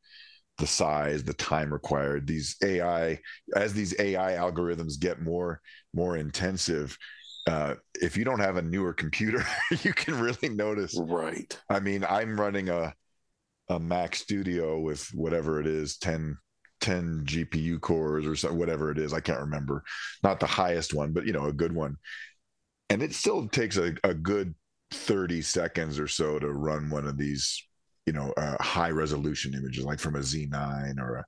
the 0.59 0.67
size, 0.67 1.23
the 1.23 1.33
time 1.33 1.71
required. 1.71 2.27
These 2.27 2.55
AI 2.63 3.19
as 3.55 3.73
these 3.73 3.95
AI 3.99 4.33
algorithms 4.33 4.99
get 4.99 5.21
more 5.21 5.61
more 5.93 6.17
intensive, 6.17 6.97
uh, 7.47 7.75
if 8.01 8.17
you 8.17 8.25
don't 8.25 8.39
have 8.39 8.57
a 8.57 8.61
newer 8.61 8.93
computer, 8.93 9.43
you 9.83 9.93
can 9.93 10.19
really 10.19 10.49
notice. 10.49 10.95
Right. 10.99 11.57
I 11.69 11.79
mean, 11.79 12.05
I'm 12.07 12.39
running 12.39 12.69
a 12.69 12.93
a 13.69 13.79
Mac 13.79 14.15
Studio 14.15 14.79
with 14.79 15.07
whatever 15.13 15.59
it 15.59 15.67
is 15.67 15.97
10 15.97 16.37
10 16.79 17.23
GPU 17.25 17.81
cores 17.81 18.27
or 18.27 18.35
so, 18.35 18.53
whatever 18.53 18.91
it 18.91 18.99
is. 18.99 19.13
I 19.13 19.19
can't 19.19 19.39
remember. 19.39 19.83
Not 20.23 20.39
the 20.39 20.45
highest 20.45 20.93
one, 20.93 21.11
but 21.11 21.25
you 21.25 21.33
know, 21.33 21.45
a 21.45 21.53
good 21.53 21.73
one. 21.73 21.97
And 22.89 23.01
it 23.01 23.13
still 23.13 23.47
takes 23.47 23.77
a, 23.77 23.95
a 24.03 24.13
good 24.13 24.53
30 24.91 25.41
seconds 25.41 25.99
or 25.99 26.07
so 26.07 26.39
to 26.39 26.51
run 26.51 26.89
one 26.89 27.07
of 27.07 27.17
these 27.17 27.67
you 28.05 28.13
know 28.13 28.33
uh, 28.37 28.55
high 28.63 28.89
resolution 28.89 29.53
images 29.53 29.83
like 29.83 29.99
from 29.99 30.15
a 30.15 30.19
z9 30.19 30.97
or 30.97 31.17
a 31.17 31.25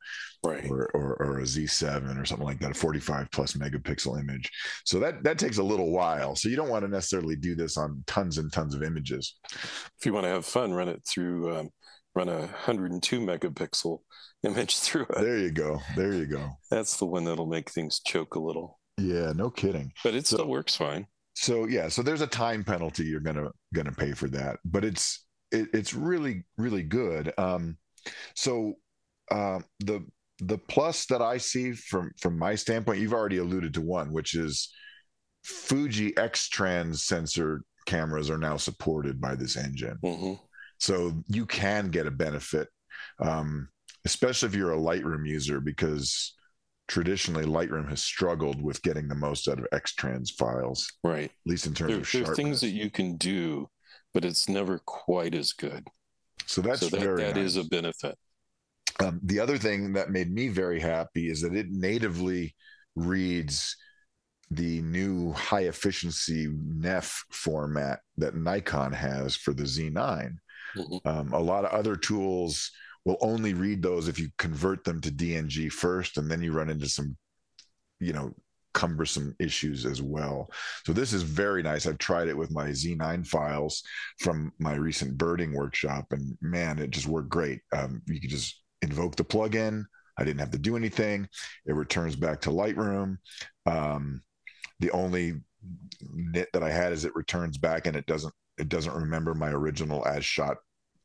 right. 0.48 0.65
or, 0.69 0.89
or, 0.93 1.15
or, 1.15 1.39
a 1.39 1.43
z7 1.43 2.17
or 2.17 2.24
something 2.24 2.48
like 2.48 2.58
that 2.60 2.72
a 2.72 2.74
45 2.74 3.29
plus 3.31 3.53
megapixel 3.53 4.17
image 4.17 4.50
so 4.86 4.98
that 4.98 5.22
that 5.24 5.38
takes 5.38 5.58
a 5.58 5.63
little 5.63 5.91
while 5.91 6.38
so 6.38 6.48
you 6.48 6.55
don't 6.55 6.69
want 6.69 6.86
to 6.86 6.89
necessarily 6.89 7.36
do 7.36 7.53
this 7.53 7.75
on 7.75 8.01
tons 8.08 8.38
and 8.38 8.53
tons 8.53 8.74
of 8.74 8.81
images 8.81 9.36
if 9.51 10.05
you 10.05 10.13
want 10.13 10.24
to 10.24 10.29
have 10.29 10.46
fun 10.46 10.72
run 10.72 10.88
it 10.88 11.05
through 11.05 11.53
um, 11.53 11.69
run 12.19 12.29
a 12.29 12.39
102 12.39 13.19
megapixel 13.19 13.99
image 14.43 14.77
through 14.79 15.03
it 15.03 15.21
there 15.21 15.38
you 15.38 15.51
go 15.51 15.79
there 15.95 16.13
you 16.13 16.25
go 16.25 16.49
that's 16.71 16.97
the 16.97 17.05
one 17.05 17.23
that'll 17.25 17.45
make 17.45 17.69
things 17.69 17.99
choke 17.99 18.35
a 18.35 18.39
little 18.39 18.79
yeah 18.97 19.33
no 19.35 19.49
kidding 19.49 19.91
but 20.03 20.15
it 20.15 20.25
so, 20.25 20.38
still 20.38 20.47
works 20.47 20.75
fine 20.75 21.05
so 21.35 21.65
yeah 21.65 21.89
so 21.89 22.01
there's 22.01 22.21
a 22.21 22.27
time 22.27 22.63
penalty 22.63 23.03
you're 23.03 23.19
gonna 23.19 23.49
gonna 23.73 23.91
pay 23.91 24.13
for 24.13 24.27
that 24.27 24.57
but 24.63 24.85
it's 24.85 25.25
it, 25.51 25.69
it's 25.73 25.93
really 25.93 26.43
really 26.57 26.83
good. 26.83 27.33
Um, 27.38 27.77
so 28.35 28.73
uh, 29.31 29.59
the 29.79 30.05
the 30.39 30.57
plus 30.57 31.05
that 31.07 31.21
I 31.21 31.38
see 31.38 31.73
from 31.73 32.11
from 32.19 32.38
my 32.38 32.55
standpoint, 32.55 32.99
you've 32.99 33.13
already 33.13 33.38
alluded 33.38 33.73
to 33.75 33.81
one, 33.81 34.11
which 34.11 34.35
is 34.35 34.69
Fuji 35.43 36.15
X 36.17 36.49
Trans 36.49 37.03
sensor 37.03 37.63
cameras 37.85 38.29
are 38.29 38.38
now 38.38 38.57
supported 38.57 39.19
by 39.19 39.35
this 39.35 39.57
engine. 39.57 39.97
Mm-hmm. 40.03 40.33
So 40.79 41.24
you 41.27 41.45
can 41.45 41.89
get 41.89 42.07
a 42.07 42.12
benefit, 42.12 42.69
um, 43.19 43.69
especially 44.05 44.50
if 44.50 44.55
you're 44.55 44.74
a 44.74 44.77
Lightroom 44.77 45.27
user, 45.27 45.59
because 45.59 46.36
traditionally 46.88 47.45
Lightroom 47.45 47.89
has 47.89 48.03
struggled 48.03 48.62
with 48.62 48.81
getting 48.81 49.07
the 49.07 49.15
most 49.15 49.48
out 49.48 49.59
of 49.59 49.67
Xtrans 49.74 50.31
files. 50.31 50.91
Right. 51.03 51.25
At 51.25 51.31
least 51.45 51.67
in 51.67 51.74
terms 51.74 51.91
there, 51.91 52.00
of 52.00 52.07
sharpness. 52.07 52.27
There 52.27 52.33
are 52.33 52.36
things 52.36 52.62
that 52.62 52.69
you 52.69 52.89
can 52.89 53.17
do 53.17 53.69
but 54.13 54.25
it's 54.25 54.50
never 54.50 54.79
quite 54.79 55.36
as 55.36 55.53
good. 55.53 55.88
So 56.45 56.62
that's 56.62 56.81
so 56.81 56.89
that, 56.89 57.00
very 57.00 57.24
that 57.24 57.36
nice. 57.36 57.45
is 57.45 57.57
a 57.57 57.63
benefit. 57.63 58.17
Um, 59.00 59.19
the 59.24 59.39
other 59.39 59.57
thing 59.57 59.93
that 59.93 60.09
made 60.09 60.31
me 60.31 60.48
very 60.48 60.79
happy 60.79 61.29
is 61.29 61.41
that 61.41 61.55
it 61.55 61.67
natively 61.69 62.55
reads 62.95 63.77
the 64.51 64.81
new 64.81 65.31
high 65.33 65.65
efficiency 65.65 66.48
NEF 66.51 67.24
format 67.31 68.00
that 68.17 68.36
Nikon 68.36 68.91
has 68.91 69.36
for 69.36 69.53
the 69.53 69.63
Z9. 69.63 70.38
Mm-hmm. 70.77 71.07
Um, 71.07 71.33
a 71.33 71.39
lot 71.39 71.65
of 71.65 71.71
other 71.71 71.95
tools 71.95 72.71
will 73.05 73.17
only 73.21 73.53
read 73.53 73.81
those 73.81 74.07
if 74.07 74.19
you 74.19 74.29
convert 74.38 74.83
them 74.83 75.01
to 75.01 75.11
DNG 75.11 75.71
first, 75.71 76.17
and 76.17 76.29
then 76.29 76.41
you 76.41 76.51
run 76.51 76.69
into 76.69 76.88
some, 76.88 77.17
you 77.99 78.13
know, 78.13 78.33
cumbersome 78.73 79.35
issues 79.39 79.85
as 79.85 80.01
well. 80.01 80.49
So 80.85 80.93
this 80.93 81.13
is 81.13 81.23
very 81.23 81.63
nice. 81.63 81.88
I've 81.88 81.97
tried 81.97 82.27
it 82.27 82.38
with 82.38 82.51
my 82.51 82.67
Z9 82.67 83.25
files 83.25 83.83
from 84.19 84.51
my 84.59 84.75
recent 84.75 85.17
birding 85.17 85.53
workshop, 85.53 86.05
and 86.11 86.38
man, 86.41 86.79
it 86.79 86.91
just 86.91 87.07
worked 87.07 87.29
great. 87.29 87.61
Um, 87.75 88.01
you 88.07 88.21
could 88.21 88.29
just 88.29 88.61
invoke 88.81 89.15
the 89.15 89.25
plugin. 89.25 89.83
I 90.17 90.23
didn't 90.23 90.39
have 90.39 90.51
to 90.51 90.57
do 90.57 90.75
anything. 90.75 91.27
It 91.65 91.73
returns 91.73 92.15
back 92.15 92.41
to 92.41 92.49
Lightroom. 92.49 93.17
Um, 93.65 94.21
the 94.79 94.91
only 94.91 95.41
nit 96.13 96.49
that 96.53 96.63
I 96.63 96.71
had 96.71 96.93
is 96.93 97.05
it 97.05 97.15
returns 97.15 97.57
back 97.57 97.88
and 97.88 97.95
it 97.95 98.05
doesn't 98.05 98.33
it 98.59 98.69
doesn't 98.69 98.93
remember 98.93 99.33
my 99.33 99.49
original 99.49 100.05
as 100.05 100.25
shot 100.25 100.57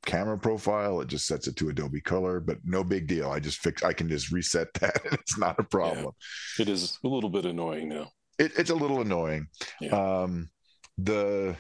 camera 0.05 0.39
profile. 0.39 1.01
It 1.01 1.09
just 1.09 1.27
sets 1.27 1.47
it 1.47 1.57
to 1.57 1.69
Adobe 1.69 2.01
Color, 2.01 2.41
but 2.41 2.59
no 2.65 2.85
big 2.85 3.07
deal. 3.07 3.31
I 3.31 3.41
just 3.41 3.59
fix. 3.59 3.83
I 3.83 3.93
can 3.93 4.09
just 4.09 4.31
reset 4.31 4.73
that, 4.81 5.05
and 5.05 5.15
it's 5.15 5.39
not 5.39 5.59
a 5.59 5.65
problem. 5.65 6.13
Yeah. 6.59 6.63
It 6.63 6.69
is 6.69 6.99
a 7.05 7.09
little 7.09 7.31
bit 7.31 7.45
annoying 7.45 7.89
now. 7.89 8.11
It, 8.39 8.53
it's 8.59 8.71
a 8.71 8.75
little 8.75 9.01
annoying. 9.01 9.47
Yeah. 9.81 10.23
Um, 10.23 10.51
the 10.99 11.57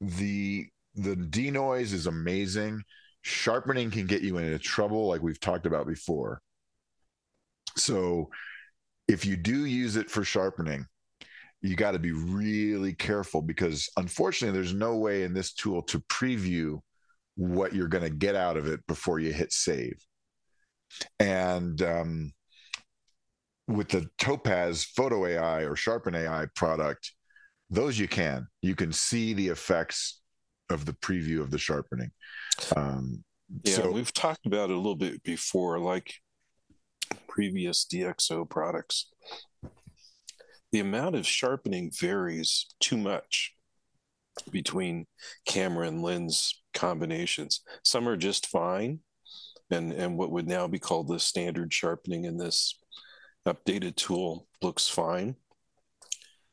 the 0.00 0.66
the 0.94 1.16
denoise 1.16 1.92
is 1.92 2.06
amazing. 2.06 2.82
Sharpening 3.22 3.90
can 3.90 4.06
get 4.06 4.22
you 4.22 4.38
into 4.38 4.58
trouble, 4.58 5.08
like 5.08 5.22
we've 5.22 5.40
talked 5.40 5.66
about 5.66 5.86
before. 5.86 6.40
So, 7.76 8.30
if 9.06 9.26
you 9.26 9.36
do 9.36 9.66
use 9.66 9.96
it 9.96 10.10
for 10.10 10.24
sharpening, 10.24 10.86
you 11.62 11.76
got 11.76 11.92
to 11.92 11.98
be 11.98 12.12
really 12.12 12.94
careful 12.94 13.42
because 13.42 13.88
unfortunately, 13.96 14.58
there's 14.58 14.74
no 14.74 14.96
way 14.96 15.24
in 15.24 15.34
this 15.34 15.52
tool 15.52 15.82
to 15.82 16.00
preview 16.00 16.80
what 17.36 17.74
you're 17.74 17.88
going 17.88 18.04
to 18.04 18.10
get 18.10 18.34
out 18.34 18.56
of 18.56 18.66
it 18.66 18.80
before 18.86 19.18
you 19.18 19.32
hit 19.32 19.52
save. 19.52 19.94
And 21.18 21.80
um, 21.82 22.32
with 23.68 23.88
the 23.88 24.08
Topaz 24.18 24.84
Photo 24.84 25.26
AI 25.26 25.60
or 25.60 25.76
Sharpen 25.76 26.14
AI 26.14 26.46
product, 26.56 27.12
those 27.68 27.98
you 27.98 28.08
can. 28.08 28.48
You 28.62 28.74
can 28.74 28.92
see 28.92 29.32
the 29.32 29.48
effects 29.48 30.20
of 30.70 30.86
the 30.86 30.92
preview 30.94 31.40
of 31.40 31.50
the 31.50 31.58
sharpening. 31.58 32.10
Um, 32.76 33.24
yeah, 33.64 33.74
so, 33.74 33.90
we've 33.90 34.12
talked 34.12 34.46
about 34.46 34.70
it 34.70 34.74
a 34.74 34.76
little 34.76 34.96
bit 34.96 35.22
before, 35.22 35.78
like 35.78 36.14
previous 37.28 37.86
DxO 37.86 38.48
products. 38.48 39.08
The 40.72 40.80
amount 40.80 41.16
of 41.16 41.26
sharpening 41.26 41.90
varies 41.98 42.66
too 42.78 42.96
much 42.96 43.54
between 44.50 45.06
camera 45.46 45.88
and 45.88 46.02
lens 46.02 46.62
combinations. 46.74 47.62
Some 47.82 48.08
are 48.08 48.16
just 48.16 48.46
fine, 48.46 49.00
and 49.70 49.92
and 49.92 50.16
what 50.16 50.30
would 50.30 50.46
now 50.46 50.68
be 50.68 50.78
called 50.78 51.08
the 51.08 51.18
standard 51.18 51.72
sharpening 51.72 52.24
in 52.24 52.38
this 52.38 52.78
updated 53.46 53.96
tool 53.96 54.46
looks 54.62 54.88
fine. 54.88 55.36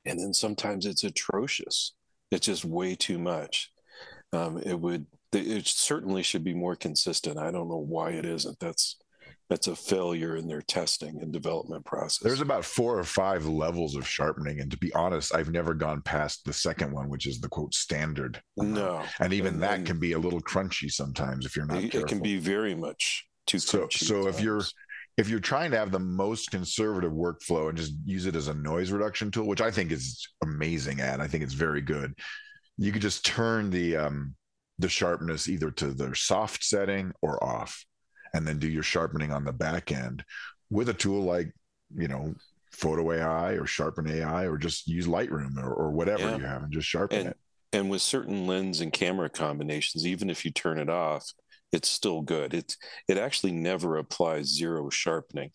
And 0.05 0.19
then 0.19 0.33
sometimes 0.33 0.85
it's 0.85 1.03
atrocious. 1.03 1.93
It's 2.31 2.45
just 2.45 2.65
way 2.65 2.95
too 2.95 3.19
much. 3.19 3.71
Um, 4.33 4.57
it 4.59 4.79
would 4.79 5.05
it 5.33 5.67
certainly 5.67 6.23
should 6.23 6.43
be 6.43 6.53
more 6.53 6.75
consistent. 6.75 7.37
I 7.37 7.51
don't 7.51 7.69
know 7.69 7.77
why 7.77 8.11
it 8.11 8.25
isn't. 8.25 8.59
That's 8.59 8.97
that's 9.49 9.67
a 9.67 9.75
failure 9.75 10.35
in 10.35 10.47
their 10.47 10.61
testing 10.61 11.21
and 11.21 11.31
development 11.31 11.85
process. 11.85 12.19
There's 12.19 12.41
about 12.41 12.65
four 12.65 12.99
or 12.99 13.03
five 13.03 13.45
levels 13.45 13.95
of 13.95 14.07
sharpening, 14.07 14.59
and 14.59 14.69
to 14.71 14.77
be 14.77 14.93
honest, 14.93 15.33
I've 15.33 15.51
never 15.51 15.73
gone 15.73 16.01
past 16.01 16.43
the 16.45 16.53
second 16.53 16.91
one, 16.91 17.09
which 17.09 17.25
is 17.25 17.39
the 17.39 17.47
quote 17.47 17.73
standard. 17.73 18.41
No, 18.57 19.03
and 19.19 19.33
even 19.33 19.55
and, 19.55 19.63
that 19.63 19.75
and 19.79 19.87
can 19.87 19.99
be 19.99 20.13
a 20.13 20.19
little 20.19 20.41
crunchy 20.41 20.91
sometimes 20.91 21.45
if 21.45 21.55
you're 21.55 21.65
not. 21.65 21.83
It, 21.83 21.95
it 21.95 22.07
can 22.07 22.21
be 22.21 22.37
very 22.37 22.75
much 22.75 23.25
too 23.45 23.59
so. 23.59 23.87
So 23.89 24.27
if 24.27 24.41
you're 24.41 24.63
if 25.17 25.29
you're 25.29 25.39
trying 25.39 25.71
to 25.71 25.77
have 25.77 25.91
the 25.91 25.99
most 25.99 26.51
conservative 26.51 27.11
workflow 27.11 27.69
and 27.69 27.77
just 27.77 27.93
use 28.05 28.25
it 28.25 28.35
as 28.35 28.49
a 28.49 28.53
noise 28.53 28.91
reduction 28.91 29.31
tool, 29.31 29.47
which 29.47 29.61
I 29.61 29.71
think 29.71 29.91
is 29.91 30.27
amazing 30.43 30.99
at, 30.99 31.19
I 31.19 31.27
think 31.27 31.43
it's 31.43 31.53
very 31.53 31.81
good. 31.81 32.13
You 32.77 32.91
could 32.91 33.01
just 33.01 33.25
turn 33.25 33.71
the 33.71 33.95
um, 33.95 34.35
the 34.77 34.89
sharpness 34.89 35.47
either 35.47 35.71
to 35.71 35.87
the 35.87 36.15
soft 36.15 36.63
setting 36.63 37.13
or 37.21 37.43
off 37.43 37.83
and 38.33 38.47
then 38.47 38.59
do 38.59 38.67
your 38.67 38.83
sharpening 38.83 39.31
on 39.31 39.43
the 39.43 39.51
back 39.51 39.91
end 39.91 40.23
with 40.69 40.89
a 40.89 40.93
tool 40.93 41.23
like 41.23 41.51
you 41.95 42.07
know 42.07 42.33
photo 42.71 43.11
ai 43.13 43.53
or 43.53 43.65
sharpen 43.65 44.09
ai 44.09 44.45
or 44.45 44.57
just 44.57 44.87
use 44.87 45.07
lightroom 45.07 45.57
or, 45.57 45.73
or 45.73 45.91
whatever 45.91 46.23
yeah. 46.23 46.37
you 46.37 46.43
have 46.43 46.63
and 46.63 46.71
just 46.71 46.87
sharpen 46.87 47.19
and, 47.19 47.29
it 47.29 47.37
and 47.73 47.89
with 47.89 48.01
certain 48.01 48.45
lens 48.45 48.81
and 48.81 48.93
camera 48.93 49.29
combinations 49.29 50.05
even 50.05 50.29
if 50.29 50.43
you 50.43 50.51
turn 50.51 50.77
it 50.77 50.89
off 50.89 51.31
it's 51.71 51.89
still 51.89 52.21
good 52.21 52.53
it 52.53 52.75
it 53.07 53.17
actually 53.17 53.51
never 53.51 53.97
applies 53.97 54.47
zero 54.47 54.89
sharpening 54.89 55.49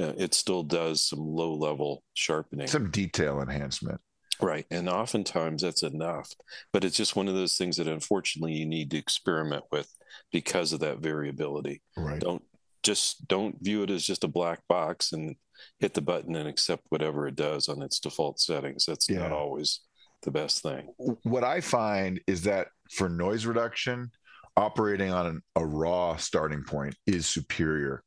uh, 0.00 0.12
it 0.16 0.32
still 0.32 0.62
does 0.62 1.02
some 1.02 1.20
low 1.20 1.54
level 1.54 2.02
sharpening 2.14 2.66
some 2.66 2.90
detail 2.90 3.40
enhancement 3.40 4.00
Right. 4.40 4.66
And 4.70 4.88
oftentimes 4.88 5.62
that's 5.62 5.82
enough. 5.82 6.30
But 6.72 6.84
it's 6.84 6.96
just 6.96 7.16
one 7.16 7.28
of 7.28 7.34
those 7.34 7.56
things 7.56 7.76
that 7.76 7.88
unfortunately 7.88 8.54
you 8.54 8.66
need 8.66 8.90
to 8.92 8.96
experiment 8.98 9.64
with 9.72 9.92
because 10.32 10.72
of 10.72 10.80
that 10.80 10.98
variability. 10.98 11.82
Right. 11.96 12.20
Don't 12.20 12.42
just 12.82 13.26
don't 13.28 13.56
view 13.62 13.82
it 13.82 13.90
as 13.90 14.04
just 14.04 14.24
a 14.24 14.28
black 14.28 14.60
box 14.68 15.12
and 15.12 15.36
hit 15.80 15.94
the 15.94 16.00
button 16.00 16.36
and 16.36 16.48
accept 16.48 16.84
whatever 16.90 17.26
it 17.26 17.34
does 17.34 17.68
on 17.68 17.82
its 17.82 17.98
default 17.98 18.40
settings. 18.40 18.86
That's 18.86 19.08
yeah. 19.08 19.18
not 19.18 19.32
always 19.32 19.80
the 20.22 20.30
best 20.30 20.62
thing. 20.62 20.92
What 21.22 21.44
I 21.44 21.60
find 21.60 22.20
is 22.26 22.42
that 22.42 22.68
for 22.90 23.08
noise 23.08 23.46
reduction, 23.46 24.10
operating 24.56 25.12
on 25.12 25.26
an, 25.26 25.42
a 25.56 25.64
raw 25.64 26.16
starting 26.16 26.64
point 26.64 26.94
is 27.06 27.26
superior. 27.26 28.02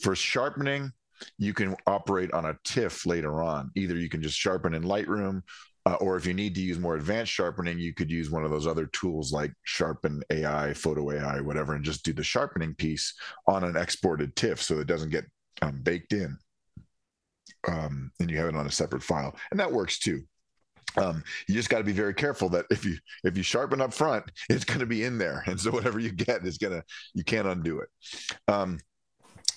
For 0.00 0.14
sharpening, 0.14 0.92
you 1.38 1.52
can 1.54 1.76
operate 1.86 2.32
on 2.32 2.46
a 2.46 2.56
TIFF 2.64 3.06
later 3.06 3.42
on. 3.42 3.70
Either 3.76 3.96
you 3.96 4.08
can 4.08 4.22
just 4.22 4.38
sharpen 4.38 4.74
in 4.74 4.82
Lightroom, 4.82 5.42
uh, 5.88 5.94
or 6.02 6.18
if 6.18 6.26
you 6.26 6.34
need 6.34 6.54
to 6.54 6.60
use 6.60 6.78
more 6.78 6.96
advanced 6.96 7.32
sharpening, 7.32 7.78
you 7.78 7.94
could 7.94 8.10
use 8.10 8.30
one 8.30 8.44
of 8.44 8.50
those 8.50 8.66
other 8.66 8.86
tools 8.88 9.32
like 9.32 9.54
Sharpen 9.62 10.22
AI, 10.30 10.74
Photo 10.74 11.10
AI, 11.12 11.40
whatever, 11.40 11.74
and 11.74 11.82
just 11.82 12.04
do 12.04 12.12
the 12.12 12.22
sharpening 12.22 12.74
piece 12.74 13.14
on 13.46 13.64
an 13.64 13.74
exported 13.74 14.36
TIFF 14.36 14.60
so 14.60 14.80
it 14.80 14.86
doesn't 14.86 15.08
get 15.08 15.24
um, 15.62 15.80
baked 15.82 16.12
in. 16.12 16.36
Um, 17.66 18.10
and 18.20 18.30
you 18.30 18.36
have 18.36 18.48
it 18.48 18.54
on 18.54 18.66
a 18.66 18.70
separate 18.70 19.02
file, 19.02 19.34
and 19.50 19.58
that 19.58 19.72
works 19.72 19.98
too. 19.98 20.24
Um, 20.98 21.24
you 21.48 21.54
just 21.54 21.70
got 21.70 21.78
to 21.78 21.84
be 21.84 21.92
very 21.92 22.12
careful 22.12 22.50
that 22.50 22.66
if 22.70 22.84
you 22.84 22.98
if 23.24 23.38
you 23.38 23.42
sharpen 23.42 23.80
up 23.80 23.94
front, 23.94 24.24
it's 24.50 24.64
going 24.64 24.80
to 24.80 24.86
be 24.86 25.04
in 25.04 25.16
there, 25.16 25.42
and 25.46 25.58
so 25.58 25.70
whatever 25.70 25.98
you 25.98 26.12
get 26.12 26.44
is 26.46 26.58
gonna 26.58 26.82
you 27.14 27.24
can't 27.24 27.48
undo 27.48 27.80
it. 27.80 27.88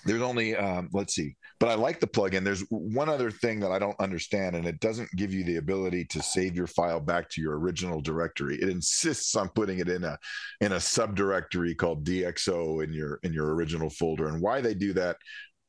There's 0.05 0.22
only 0.22 0.55
um, 0.55 0.89
let's 0.93 1.13
see 1.13 1.36
but 1.62 1.70
i 1.70 1.75
like 1.75 2.00
the 2.00 2.08
plugin. 2.08 2.43
There's 2.43 2.65
one 2.70 3.08
other 3.08 3.29
thing 3.29 3.60
that 3.62 3.72
i 3.72 3.79
don't 3.79 3.98
understand 4.00 4.55
and 4.55 4.65
it 4.65 4.79
doesn't 4.81 5.10
give 5.15 5.31
you 5.31 5.46
the 5.46 5.58
ability 5.58 6.05
to 6.05 6.22
save 6.22 6.55
your 6.55 6.67
file 6.67 7.00
back 7.00 7.29
to 7.29 7.41
your 7.41 7.58
original 7.60 8.01
directory. 8.01 8.55
It 8.55 8.67
insists 8.67 9.36
on 9.36 9.50
putting 9.50 9.77
it 9.77 9.88
in 9.88 10.03
a 10.03 10.17
in 10.60 10.74
a 10.74 10.77
subdirectory 10.77 11.77
called 11.77 12.03
dxo 12.03 12.84
in 12.84 12.91
your 12.91 13.20
in 13.22 13.31
your 13.31 13.53
original 13.53 13.91
folder. 13.91 14.27
And 14.27 14.41
why 14.41 14.60
they 14.60 14.74
do 14.74 14.91
that 14.93 15.17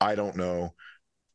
i 0.01 0.17
don't 0.17 0.37
know. 0.37 0.71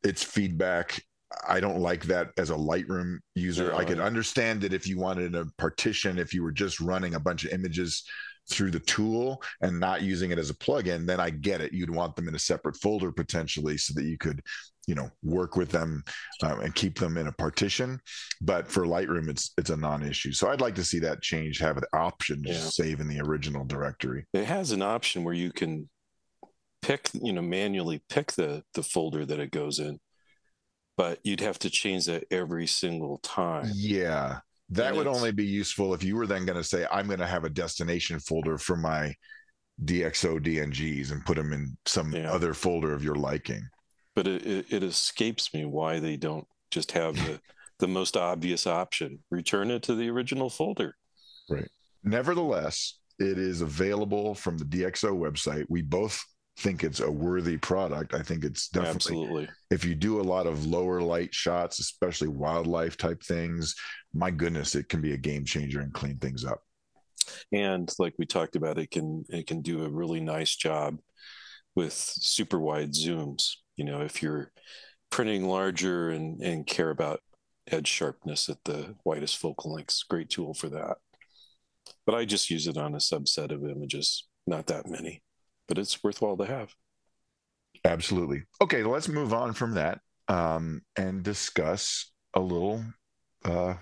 It's 0.02 0.22
feedback. 0.22 1.00
I 1.46 1.60
don't 1.60 1.80
like 1.80 2.04
that 2.04 2.30
as 2.36 2.50
a 2.50 2.54
Lightroom 2.54 3.18
user. 3.34 3.70
No, 3.70 3.76
I 3.76 3.84
could 3.84 4.00
understand 4.00 4.64
it 4.64 4.72
if 4.72 4.86
you 4.86 4.98
wanted 4.98 5.34
a 5.34 5.46
partition, 5.58 6.18
if 6.18 6.32
you 6.32 6.42
were 6.42 6.52
just 6.52 6.80
running 6.80 7.14
a 7.14 7.20
bunch 7.20 7.44
of 7.44 7.52
images 7.52 8.04
through 8.50 8.70
the 8.70 8.80
tool 8.80 9.42
and 9.60 9.78
not 9.78 10.02
using 10.02 10.30
it 10.30 10.38
as 10.38 10.50
a 10.50 10.54
plugin, 10.54 11.06
then 11.06 11.20
I 11.20 11.30
get 11.30 11.60
it. 11.60 11.72
You'd 11.72 11.90
want 11.90 12.16
them 12.16 12.28
in 12.28 12.34
a 12.34 12.38
separate 12.38 12.76
folder 12.76 13.12
potentially 13.12 13.76
so 13.76 13.94
that 13.94 14.04
you 14.04 14.18
could, 14.18 14.42
you 14.86 14.94
know, 14.94 15.10
work 15.22 15.56
with 15.56 15.70
them 15.70 16.02
um, 16.42 16.60
and 16.60 16.74
keep 16.74 16.98
them 16.98 17.16
in 17.16 17.26
a 17.26 17.32
partition. 17.32 18.00
But 18.40 18.68
for 18.68 18.86
Lightroom, 18.86 19.28
it's 19.28 19.52
it's 19.58 19.70
a 19.70 19.76
non-issue. 19.76 20.32
So 20.32 20.48
I'd 20.48 20.60
like 20.60 20.74
to 20.76 20.84
see 20.84 20.98
that 21.00 21.22
change, 21.22 21.58
have 21.58 21.76
an 21.76 21.84
option 21.92 22.42
to 22.44 22.52
yeah. 22.52 22.58
save 22.58 23.00
in 23.00 23.08
the 23.08 23.20
original 23.20 23.64
directory. 23.64 24.26
It 24.32 24.44
has 24.44 24.72
an 24.72 24.82
option 24.82 25.24
where 25.24 25.34
you 25.34 25.52
can 25.52 25.88
pick, 26.80 27.10
you 27.12 27.32
know, 27.32 27.42
manually 27.42 28.02
pick 28.08 28.32
the 28.32 28.64
the 28.74 28.82
folder 28.82 29.26
that 29.26 29.40
it 29.40 29.50
goes 29.50 29.78
in 29.78 29.98
but 30.98 31.20
you'd 31.22 31.40
have 31.40 31.60
to 31.60 31.70
change 31.70 32.06
that 32.06 32.24
every 32.28 32.66
single 32.66 33.18
time. 33.18 33.70
Yeah. 33.72 34.40
That 34.70 34.94
would 34.94 35.06
only 35.06 35.32
be 35.32 35.46
useful 35.46 35.94
if 35.94 36.02
you 36.02 36.16
were 36.16 36.26
then 36.26 36.44
going 36.44 36.58
to 36.58 36.64
say, 36.64 36.86
I'm 36.90 37.06
going 37.06 37.20
to 37.20 37.26
have 37.26 37.44
a 37.44 37.50
destination 37.50 38.20
folder 38.20 38.58
for 38.58 38.76
my 38.76 39.14
DxO 39.84 40.40
DNGs 40.40 41.10
and 41.12 41.24
put 41.24 41.36
them 41.36 41.52
in 41.52 41.76
some 41.86 42.12
yeah. 42.12 42.30
other 42.30 42.52
folder 42.52 42.92
of 42.92 43.02
your 43.02 43.14
liking. 43.14 43.66
But 44.14 44.26
it, 44.26 44.46
it, 44.46 44.66
it 44.70 44.82
escapes 44.82 45.54
me 45.54 45.64
why 45.64 46.00
they 46.00 46.16
don't 46.16 46.46
just 46.70 46.92
have 46.92 47.16
the, 47.16 47.40
the 47.78 47.88
most 47.88 48.16
obvious 48.16 48.66
option 48.66 49.20
return 49.30 49.70
it 49.70 49.82
to 49.84 49.94
the 49.94 50.10
original 50.10 50.50
folder. 50.50 50.96
Right. 51.48 51.68
Nevertheless, 52.04 52.98
it 53.18 53.38
is 53.38 53.62
available 53.62 54.34
from 54.34 54.58
the 54.58 54.64
DxO 54.64 55.16
website. 55.16 55.64
We 55.68 55.82
both 55.82 56.22
think 56.58 56.82
it's 56.82 57.00
a 57.00 57.10
worthy 57.10 57.56
product. 57.56 58.14
I 58.14 58.22
think 58.22 58.44
it's 58.44 58.68
definitely 58.68 58.96
Absolutely. 58.96 59.48
if 59.70 59.84
you 59.84 59.94
do 59.94 60.20
a 60.20 60.22
lot 60.22 60.46
of 60.46 60.66
lower 60.66 61.00
light 61.00 61.32
shots, 61.32 61.78
especially 61.78 62.28
wildlife 62.28 62.96
type 62.96 63.22
things, 63.22 63.76
my 64.12 64.30
goodness, 64.30 64.74
it 64.74 64.88
can 64.88 65.00
be 65.00 65.12
a 65.12 65.18
game 65.18 65.44
changer 65.44 65.80
and 65.80 65.92
clean 65.92 66.18
things 66.18 66.44
up. 66.44 66.60
And 67.52 67.92
like 67.98 68.14
we 68.18 68.26
talked 68.26 68.56
about, 68.56 68.78
it 68.78 68.90
can 68.90 69.24
it 69.28 69.46
can 69.46 69.62
do 69.62 69.84
a 69.84 69.90
really 69.90 70.20
nice 70.20 70.56
job 70.56 70.98
with 71.76 71.92
super 71.92 72.58
wide 72.58 72.92
zooms. 72.92 73.50
You 73.76 73.84
know, 73.84 74.00
if 74.00 74.20
you're 74.20 74.50
printing 75.10 75.46
larger 75.46 76.10
and, 76.10 76.42
and 76.42 76.66
care 76.66 76.90
about 76.90 77.20
edge 77.70 77.86
sharpness 77.86 78.48
at 78.48 78.58
the 78.64 78.96
widest 79.04 79.38
focal 79.38 79.74
lengths, 79.74 80.02
great 80.02 80.28
tool 80.28 80.54
for 80.54 80.68
that. 80.70 80.96
But 82.04 82.16
I 82.16 82.24
just 82.24 82.50
use 82.50 82.66
it 82.66 82.76
on 82.76 82.94
a 82.94 82.98
subset 82.98 83.52
of 83.52 83.64
images, 83.64 84.26
not 84.46 84.66
that 84.66 84.88
many 84.88 85.22
but 85.68 85.78
it's 85.78 86.02
worthwhile 86.02 86.36
to 86.38 86.46
have. 86.46 86.74
Absolutely. 87.84 88.44
Okay, 88.60 88.82
let's 88.82 89.08
move 89.08 89.32
on 89.32 89.52
from 89.52 89.74
that 89.74 90.00
um, 90.26 90.82
and 90.96 91.22
discuss 91.22 92.10
a 92.34 92.40
little 92.40 92.82
uh, 93.44 93.74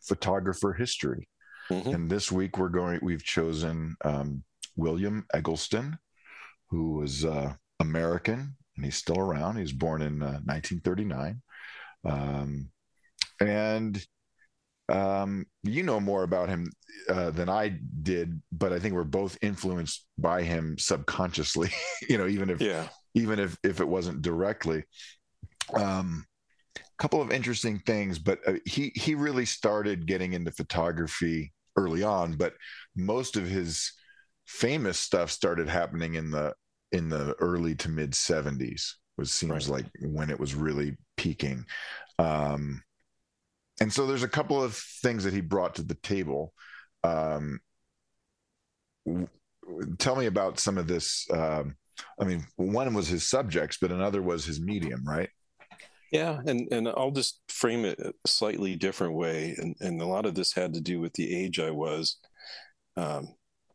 photographer 0.00 0.72
history. 0.72 1.28
Mm-hmm. 1.70 1.90
And 1.90 2.10
this 2.10 2.32
week 2.32 2.58
we're 2.58 2.68
going. 2.68 2.98
We've 3.02 3.22
chosen 3.22 3.96
um, 4.04 4.42
William 4.76 5.26
Eggleston, 5.32 5.98
who 6.68 6.94
was 6.94 7.24
uh, 7.24 7.54
American, 7.78 8.56
and 8.76 8.84
he's 8.84 8.96
still 8.96 9.20
around. 9.20 9.56
He 9.56 9.62
was 9.62 9.72
born 9.72 10.02
in 10.02 10.20
uh, 10.20 10.40
1939, 10.44 11.40
um, 12.04 12.70
and 13.40 14.04
um, 14.90 15.46
you 15.62 15.82
know 15.82 16.00
more 16.00 16.22
about 16.22 16.48
him 16.48 16.70
uh, 17.08 17.30
than 17.30 17.48
I 17.48 17.78
did, 18.02 18.40
but 18.52 18.72
I 18.72 18.78
think 18.78 18.94
we're 18.94 19.04
both 19.04 19.38
influenced 19.42 20.06
by 20.18 20.42
him 20.42 20.76
subconsciously. 20.78 21.70
you 22.08 22.18
know, 22.18 22.26
even 22.26 22.50
if 22.50 22.60
yeah. 22.60 22.88
even 23.14 23.38
if 23.38 23.56
if 23.64 23.80
it 23.80 23.88
wasn't 23.88 24.22
directly. 24.22 24.84
Um, 25.74 26.24
couple 26.98 27.22
of 27.22 27.32
interesting 27.32 27.78
things, 27.86 28.18
but 28.18 28.40
uh, 28.46 28.54
he 28.66 28.92
he 28.94 29.14
really 29.14 29.46
started 29.46 30.06
getting 30.06 30.34
into 30.34 30.50
photography 30.50 31.50
early 31.76 32.02
on, 32.02 32.34
but 32.34 32.52
most 32.94 33.36
of 33.36 33.46
his 33.48 33.92
famous 34.46 34.98
stuff 34.98 35.30
started 35.30 35.68
happening 35.68 36.14
in 36.14 36.30
the 36.30 36.52
in 36.92 37.08
the 37.08 37.34
early 37.38 37.74
to 37.76 37.88
mid 37.88 38.12
70s 38.12 38.94
was 39.16 39.32
seems 39.32 39.68
right. 39.68 39.82
like 39.82 39.86
when 40.00 40.28
it 40.28 40.40
was 40.40 40.54
really 40.54 40.96
peaking 41.16 41.64
um 42.18 42.82
and 43.80 43.92
so 43.92 44.06
there's 44.06 44.22
a 44.22 44.28
couple 44.28 44.62
of 44.62 44.74
things 44.74 45.24
that 45.24 45.32
he 45.32 45.40
brought 45.40 45.74
to 45.76 45.82
the 45.82 45.94
table. 45.94 46.52
Um, 47.02 47.60
tell 49.98 50.16
me 50.16 50.26
about 50.26 50.58
some 50.58 50.78
of 50.78 50.86
this. 50.86 51.26
Um, 51.30 51.76
I 52.20 52.24
mean, 52.24 52.46
one 52.56 52.92
was 52.94 53.08
his 53.08 53.28
subjects, 53.28 53.78
but 53.80 53.90
another 53.90 54.22
was 54.22 54.44
his 54.44 54.60
medium, 54.60 55.02
right? 55.06 55.30
Yeah, 56.12 56.40
and 56.44 56.68
and 56.72 56.88
I'll 56.88 57.12
just 57.12 57.40
frame 57.48 57.84
it 57.84 58.00
a 58.00 58.12
slightly 58.26 58.74
different 58.76 59.14
way, 59.14 59.54
and 59.56 59.76
and 59.80 60.00
a 60.00 60.06
lot 60.06 60.26
of 60.26 60.34
this 60.34 60.52
had 60.52 60.74
to 60.74 60.80
do 60.80 61.00
with 61.00 61.12
the 61.14 61.34
age 61.34 61.60
I 61.60 61.70
was 61.70 62.18
um, 62.96 63.28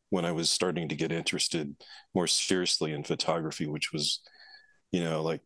when 0.09 0.25
I 0.25 0.31
was 0.33 0.49
starting 0.49 0.89
to 0.89 0.95
get 0.95 1.11
interested 1.11 1.75
more 2.13 2.27
seriously 2.27 2.91
in 2.91 3.03
photography, 3.03 3.67
which 3.67 3.91
was, 3.93 4.21
you 4.91 5.03
know, 5.03 5.23
like 5.23 5.41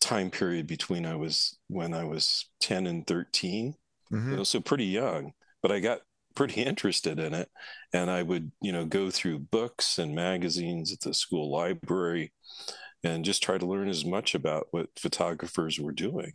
time 0.00 0.30
period 0.30 0.66
between 0.66 1.06
I 1.06 1.16
was 1.16 1.58
when 1.68 1.92
I 1.94 2.04
was 2.04 2.48
ten 2.60 2.86
and 2.86 3.06
thirteen, 3.06 3.74
mm-hmm. 4.12 4.30
you 4.30 4.36
know, 4.36 4.44
so 4.44 4.60
pretty 4.60 4.84
young. 4.84 5.32
But 5.62 5.72
I 5.72 5.80
got 5.80 6.00
pretty 6.34 6.62
interested 6.62 7.18
in 7.18 7.34
it, 7.34 7.50
and 7.92 8.10
I 8.10 8.22
would, 8.22 8.52
you 8.60 8.72
know, 8.72 8.84
go 8.84 9.10
through 9.10 9.40
books 9.40 9.98
and 9.98 10.14
magazines 10.14 10.92
at 10.92 11.00
the 11.00 11.14
school 11.14 11.50
library, 11.50 12.32
and 13.04 13.24
just 13.24 13.42
try 13.42 13.58
to 13.58 13.66
learn 13.66 13.88
as 13.88 14.04
much 14.04 14.34
about 14.34 14.68
what 14.70 14.88
photographers 14.98 15.80
were 15.80 15.92
doing. 15.92 16.32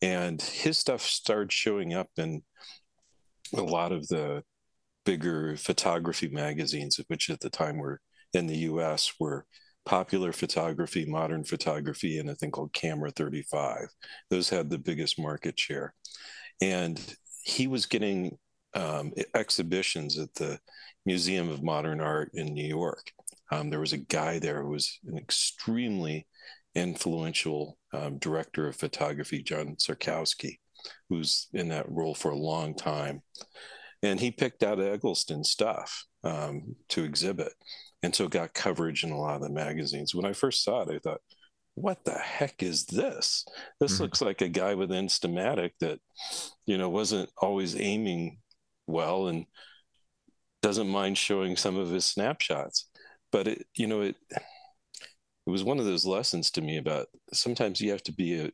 And 0.00 0.40
his 0.40 0.78
stuff 0.78 1.02
started 1.02 1.52
showing 1.52 1.94
up 1.94 2.08
in 2.16 2.42
a 3.56 3.62
lot 3.62 3.92
of 3.92 4.06
the 4.08 4.44
bigger 5.04 5.56
photography 5.56 6.28
magazines, 6.28 7.00
which 7.08 7.30
at 7.30 7.40
the 7.40 7.50
time 7.50 7.78
were 7.78 8.00
in 8.34 8.46
the 8.46 8.58
U.S. 8.58 9.12
were 9.18 9.46
popular 9.86 10.32
photography, 10.32 11.06
modern 11.06 11.44
photography, 11.44 12.18
and 12.18 12.28
a 12.28 12.34
thing 12.34 12.50
called 12.50 12.74
Camera 12.74 13.10
35. 13.10 13.88
Those 14.28 14.50
had 14.50 14.68
the 14.68 14.78
biggest 14.78 15.18
market 15.18 15.58
share 15.58 15.94
and 16.60 17.00
he 17.42 17.66
was 17.66 17.86
getting 17.86 18.38
um, 18.74 19.12
exhibitions 19.34 20.18
at 20.18 20.34
the 20.34 20.58
Museum 21.06 21.48
of 21.48 21.62
Modern 21.62 22.00
Art 22.00 22.30
in 22.34 22.52
New 22.52 22.66
York. 22.66 23.12
Um, 23.50 23.70
there 23.70 23.80
was 23.80 23.92
a 23.94 23.98
guy 23.98 24.38
there 24.38 24.62
who 24.62 24.70
was 24.70 24.98
an 25.06 25.16
extremely 25.16 26.26
influential 26.74 27.78
um, 27.92 28.18
director 28.18 28.68
of 28.68 28.76
photography, 28.76 29.42
John 29.42 29.76
Szarkowski, 29.76 30.58
who's 31.08 31.48
in 31.52 31.68
that 31.68 31.90
role 31.90 32.14
for 32.14 32.30
a 32.30 32.36
long 32.36 32.74
time. 32.74 33.22
And 34.02 34.20
he 34.20 34.30
picked 34.30 34.62
out 34.62 34.80
Eggleston 34.80 35.42
stuff 35.44 36.04
um, 36.22 36.76
to 36.90 37.04
exhibit. 37.04 37.52
And 38.02 38.14
so 38.14 38.28
got 38.28 38.54
coverage 38.54 39.02
in 39.02 39.10
a 39.10 39.18
lot 39.18 39.36
of 39.36 39.42
the 39.42 39.48
magazines. 39.48 40.14
When 40.14 40.26
I 40.26 40.32
first 40.32 40.62
saw 40.62 40.82
it, 40.82 40.94
I 40.94 40.98
thought, 40.98 41.20
what 41.80 42.04
the 42.04 42.18
heck 42.18 42.62
is 42.62 42.86
this? 42.86 43.44
This 43.80 43.94
mm-hmm. 43.94 44.02
looks 44.04 44.20
like 44.20 44.40
a 44.40 44.48
guy 44.48 44.74
with 44.74 44.90
Instamatic 44.90 45.72
that, 45.80 46.00
you 46.66 46.78
know, 46.78 46.88
wasn't 46.88 47.30
always 47.36 47.78
aiming 47.78 48.38
well 48.86 49.28
and 49.28 49.46
doesn't 50.62 50.88
mind 50.88 51.16
showing 51.18 51.56
some 51.56 51.76
of 51.76 51.90
his 51.90 52.04
snapshots. 52.04 52.88
But 53.30 53.48
it, 53.48 53.66
you 53.74 53.86
know, 53.86 54.02
it 54.02 54.16
it 54.30 55.50
was 55.50 55.64
one 55.64 55.78
of 55.78 55.86
those 55.86 56.04
lessons 56.04 56.50
to 56.52 56.60
me 56.60 56.76
about 56.76 57.06
sometimes 57.32 57.80
you 57.80 57.90
have 57.90 58.02
to 58.04 58.12
be 58.12 58.38
a, 58.38 58.44
uh, 58.46 58.50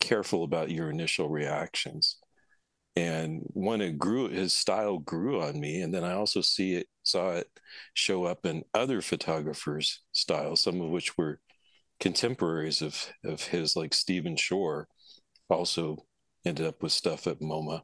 careful 0.00 0.44
about 0.44 0.70
your 0.70 0.88
initial 0.88 1.28
reactions. 1.28 2.16
And 2.96 3.42
when 3.52 3.80
it 3.82 3.98
grew, 3.98 4.28
his 4.28 4.52
style 4.52 4.98
grew 4.98 5.42
on 5.42 5.60
me, 5.60 5.82
and 5.82 5.94
then 5.94 6.04
I 6.04 6.14
also 6.14 6.40
see 6.40 6.74
it 6.74 6.86
saw 7.02 7.32
it 7.32 7.48
show 7.94 8.24
up 8.24 8.46
in 8.46 8.64
other 8.74 9.02
photographers' 9.02 10.00
styles, 10.12 10.60
some 10.60 10.80
of 10.80 10.88
which 10.88 11.16
were 11.18 11.40
contemporaries 12.00 12.82
of 12.82 13.12
of 13.24 13.42
his, 13.44 13.76
like 13.76 13.94
Stephen 13.94 14.36
Shore, 14.36 14.88
also 15.48 16.04
ended 16.44 16.66
up 16.66 16.82
with 16.82 16.92
stuff 16.92 17.26
at 17.26 17.40
MoMA. 17.40 17.82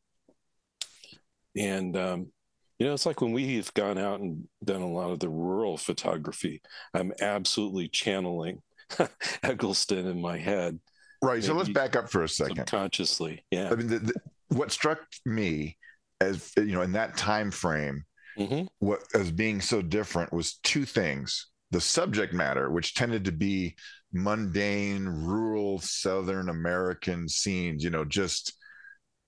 And 1.56 1.96
um, 1.96 2.32
you 2.78 2.86
know, 2.86 2.94
it's 2.94 3.06
like 3.06 3.20
when 3.20 3.32
we've 3.32 3.72
gone 3.74 3.98
out 3.98 4.20
and 4.20 4.46
done 4.64 4.82
a 4.82 4.88
lot 4.88 5.10
of 5.10 5.20
the 5.20 5.28
rural 5.28 5.76
photography, 5.76 6.60
I'm 6.92 7.12
absolutely 7.20 7.88
channeling 7.88 8.62
Eggleston 9.42 10.06
in 10.06 10.20
my 10.20 10.38
head. 10.38 10.78
Right. 11.22 11.42
So 11.42 11.54
let's 11.54 11.70
back 11.70 11.96
up 11.96 12.10
for 12.10 12.24
a 12.24 12.28
second. 12.28 12.66
Consciously, 12.66 13.44
yeah. 13.50 13.70
I 13.70 13.74
mean, 13.74 13.86
the, 13.88 13.98
the, 14.00 14.14
what 14.48 14.70
struck 14.70 15.00
me 15.24 15.76
as 16.20 16.52
you 16.56 16.72
know 16.72 16.82
in 16.82 16.92
that 16.92 17.16
time 17.16 17.50
frame, 17.50 18.04
mm-hmm. 18.38 18.66
what 18.78 19.00
as 19.14 19.30
being 19.30 19.60
so 19.60 19.82
different 19.82 20.32
was 20.32 20.58
two 20.62 20.84
things. 20.84 21.48
The 21.70 21.80
subject 21.80 22.32
matter, 22.32 22.70
which 22.70 22.94
tended 22.94 23.24
to 23.24 23.32
be 23.32 23.76
mundane, 24.12 25.06
rural 25.06 25.78
Southern 25.80 26.48
American 26.48 27.28
scenes, 27.28 27.82
you 27.82 27.90
know, 27.90 28.04
just 28.04 28.56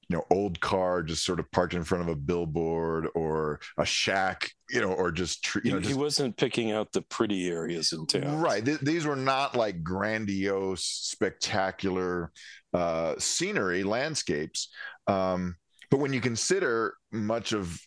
you 0.09 0.17
know 0.17 0.25
old 0.31 0.59
car 0.61 1.03
just 1.03 1.25
sort 1.25 1.39
of 1.39 1.51
parked 1.51 1.75
in 1.75 1.85
front 1.85 2.03
of 2.03 2.09
a 2.09 2.17
billboard 2.17 3.09
or 3.15 3.61
a 3.77 3.85
shack 3.85 4.51
you 4.71 4.81
know 4.81 4.93
or 4.93 5.13
just 5.13 5.47
you 5.57 5.71
know 5.71 5.77
he, 5.77 5.83
just, 5.83 5.95
he 5.95 6.01
wasn't 6.01 6.37
picking 6.37 6.73
out 6.73 6.93
the 6.93 7.03
pretty 7.03 7.49
areas 7.49 7.93
in 7.93 8.07
town. 8.07 8.41
Right. 8.41 8.65
Th- 8.65 8.81
these 8.81 9.05
were 9.05 9.17
not 9.17 9.55
like 9.55 9.83
grandiose 9.83 10.85
spectacular 10.85 12.33
uh, 12.75 13.15
scenery 13.19 13.83
landscapes. 13.83 14.69
Um, 15.07 15.57
but 15.91 16.01
when 16.01 16.13
you 16.13 16.21
consider 16.21 16.95
much 17.13 17.53
of 17.53 17.81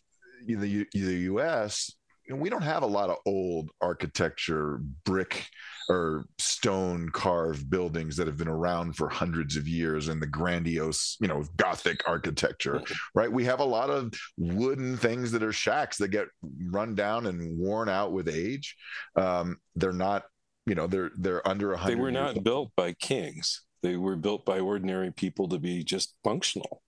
the, 0.46 0.88
the 0.94 1.30
us 1.30 1.94
we 2.40 2.50
don't 2.50 2.62
have 2.62 2.84
a 2.84 2.88
lot 2.88 3.10
of 3.10 3.18
old 3.26 3.70
architecture 3.82 4.80
brick 5.06 5.48
or 5.90 6.26
stone 6.38 7.10
carved 7.10 7.70
buildings 7.70 8.16
that 8.16 8.28
have 8.28 8.38
been 8.38 8.48
around 8.48 8.96
for 8.96 9.10
hundreds 9.10 9.58
of 9.58 9.68
years 9.68 10.08
and 10.08 10.22
the 10.22 10.28
grandiose, 10.28 11.18
you 11.20 11.28
know, 11.28 11.44
Gothic 11.58 12.08
architecture, 12.08 12.76
mm-hmm. 12.76 12.94
right? 13.14 13.32
We 13.32 13.44
have 13.46 13.60
a 13.60 13.66
lot 13.66 13.90
of 13.90 14.14
wooden 14.38 14.98
things 14.98 15.32
that 15.32 15.44
are 15.44 15.52
shacks 15.52 15.98
that 15.98 16.10
get 16.10 16.28
run 16.70 16.96
down 16.96 17.26
and 17.26 17.58
worn 17.58 17.90
out 17.90 18.12
with 18.12 18.30
age. 18.30 18.76
Um, 19.16 19.58
they're 19.76 19.92
not, 19.92 20.24
you 20.66 20.76
know, 20.76 20.88
they're 20.88 21.12
they're 21.18 21.46
under 21.48 21.74
a 21.74 21.78
hundred. 21.78 21.96
They 21.96 22.02
were 22.02 22.12
not 22.12 22.44
built 22.44 22.72
by 22.76 22.94
kings. 22.94 23.64
They 23.84 23.98
were 23.98 24.16
built 24.16 24.46
by 24.46 24.60
ordinary 24.60 25.12
people 25.12 25.50
to 25.50 25.58
be 25.58 25.84
just 25.84 26.14
functional 26.24 26.82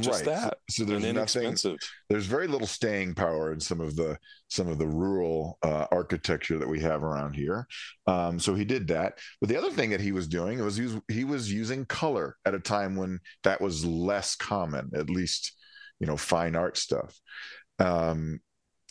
just 0.00 0.24
right. 0.24 0.34
that. 0.34 0.58
So, 0.70 0.84
so 0.84 0.90
there's 0.90 1.12
nothing 1.12 1.78
there's 2.08 2.26
very 2.26 2.46
little 2.46 2.66
staying 2.66 3.14
power 3.14 3.52
in 3.52 3.60
some 3.60 3.80
of 3.80 3.96
the 3.96 4.18
some 4.48 4.68
of 4.68 4.78
the 4.78 4.86
rural 4.86 5.58
uh, 5.62 5.86
architecture 5.92 6.58
that 6.58 6.68
we 6.68 6.80
have 6.80 7.02
around 7.02 7.34
here. 7.34 7.66
Um, 8.06 8.38
so 8.38 8.54
he 8.54 8.64
did 8.64 8.88
that. 8.88 9.18
But 9.40 9.50
the 9.50 9.58
other 9.58 9.70
thing 9.70 9.90
that 9.90 10.00
he 10.00 10.12
was 10.12 10.26
doing 10.26 10.62
was 10.64 10.76
he 10.76 10.84
was 10.84 10.96
he 11.08 11.24
was 11.24 11.52
using 11.52 11.84
color 11.84 12.36
at 12.46 12.54
a 12.54 12.60
time 12.60 12.96
when 12.96 13.20
that 13.44 13.60
was 13.60 13.84
less 13.84 14.34
common 14.36 14.90
at 14.94 15.10
least 15.10 15.52
you 16.00 16.06
know 16.06 16.16
fine 16.16 16.56
art 16.56 16.78
stuff. 16.78 17.18
Um, 17.78 18.40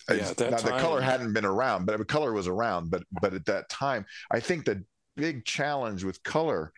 yeah, 0.10 0.34
now 0.40 0.58
time, 0.58 0.66
the 0.66 0.80
color 0.80 1.02
hadn't 1.02 1.34
been 1.34 1.44
around 1.44 1.86
but 1.86 2.08
color 2.08 2.32
was 2.32 2.48
around 2.48 2.90
but 2.90 3.04
but 3.22 3.34
at 3.34 3.44
that 3.44 3.68
time 3.68 4.06
i 4.32 4.40
think 4.40 4.64
the 4.64 4.82
big 5.18 5.44
challenge 5.44 6.06
with 6.06 6.24
color 6.24 6.72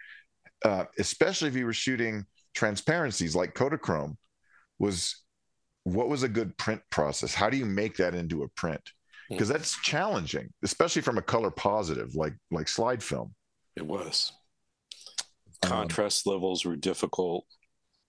uh, 0.65 0.85
especially 0.97 1.47
if 1.47 1.55
you 1.55 1.65
were 1.65 1.71
shooting 1.71 2.25
transparencies 2.59 3.37
like 3.37 3.55
Kodachrome 3.55 4.17
was 4.79 5.23
what 5.85 6.09
was 6.09 6.23
a 6.23 6.29
good 6.29 6.57
print 6.57 6.81
process? 6.89 7.33
How 7.33 7.49
do 7.49 7.55
you 7.55 7.65
make 7.65 7.95
that 7.97 8.13
into 8.13 8.43
a 8.43 8.49
print? 8.49 8.81
Because 9.29 9.47
hmm. 9.47 9.53
that's 9.53 9.81
challenging, 9.81 10.49
especially 10.61 11.01
from 11.01 11.17
a 11.17 11.21
color 11.21 11.51
positive 11.51 12.15
like 12.15 12.33
like 12.51 12.67
slide 12.67 13.01
film. 13.01 13.33
It 13.77 13.85
was. 13.85 14.33
Um, 15.63 15.69
Contrast 15.69 16.27
um, 16.27 16.33
levels 16.33 16.65
were 16.65 16.75
difficult, 16.75 17.45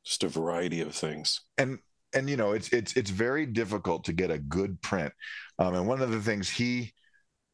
just 0.05 0.25
a 0.25 0.29
variety 0.29 0.81
of 0.81 0.95
things. 0.95 1.43
And 1.57 1.79
and 2.13 2.29
you 2.29 2.37
know 2.37 2.51
it's 2.51 2.71
it's 2.71 2.97
it's 2.97 3.11
very 3.11 3.47
difficult 3.47 4.03
to 4.07 4.13
get 4.13 4.33
a 4.33 4.39
good 4.39 4.83
print. 4.83 5.13
Um, 5.61 5.77
and 5.77 5.87
one 5.87 6.03
of 6.03 6.11
the 6.11 6.21
things 6.21 6.51
he 6.51 6.93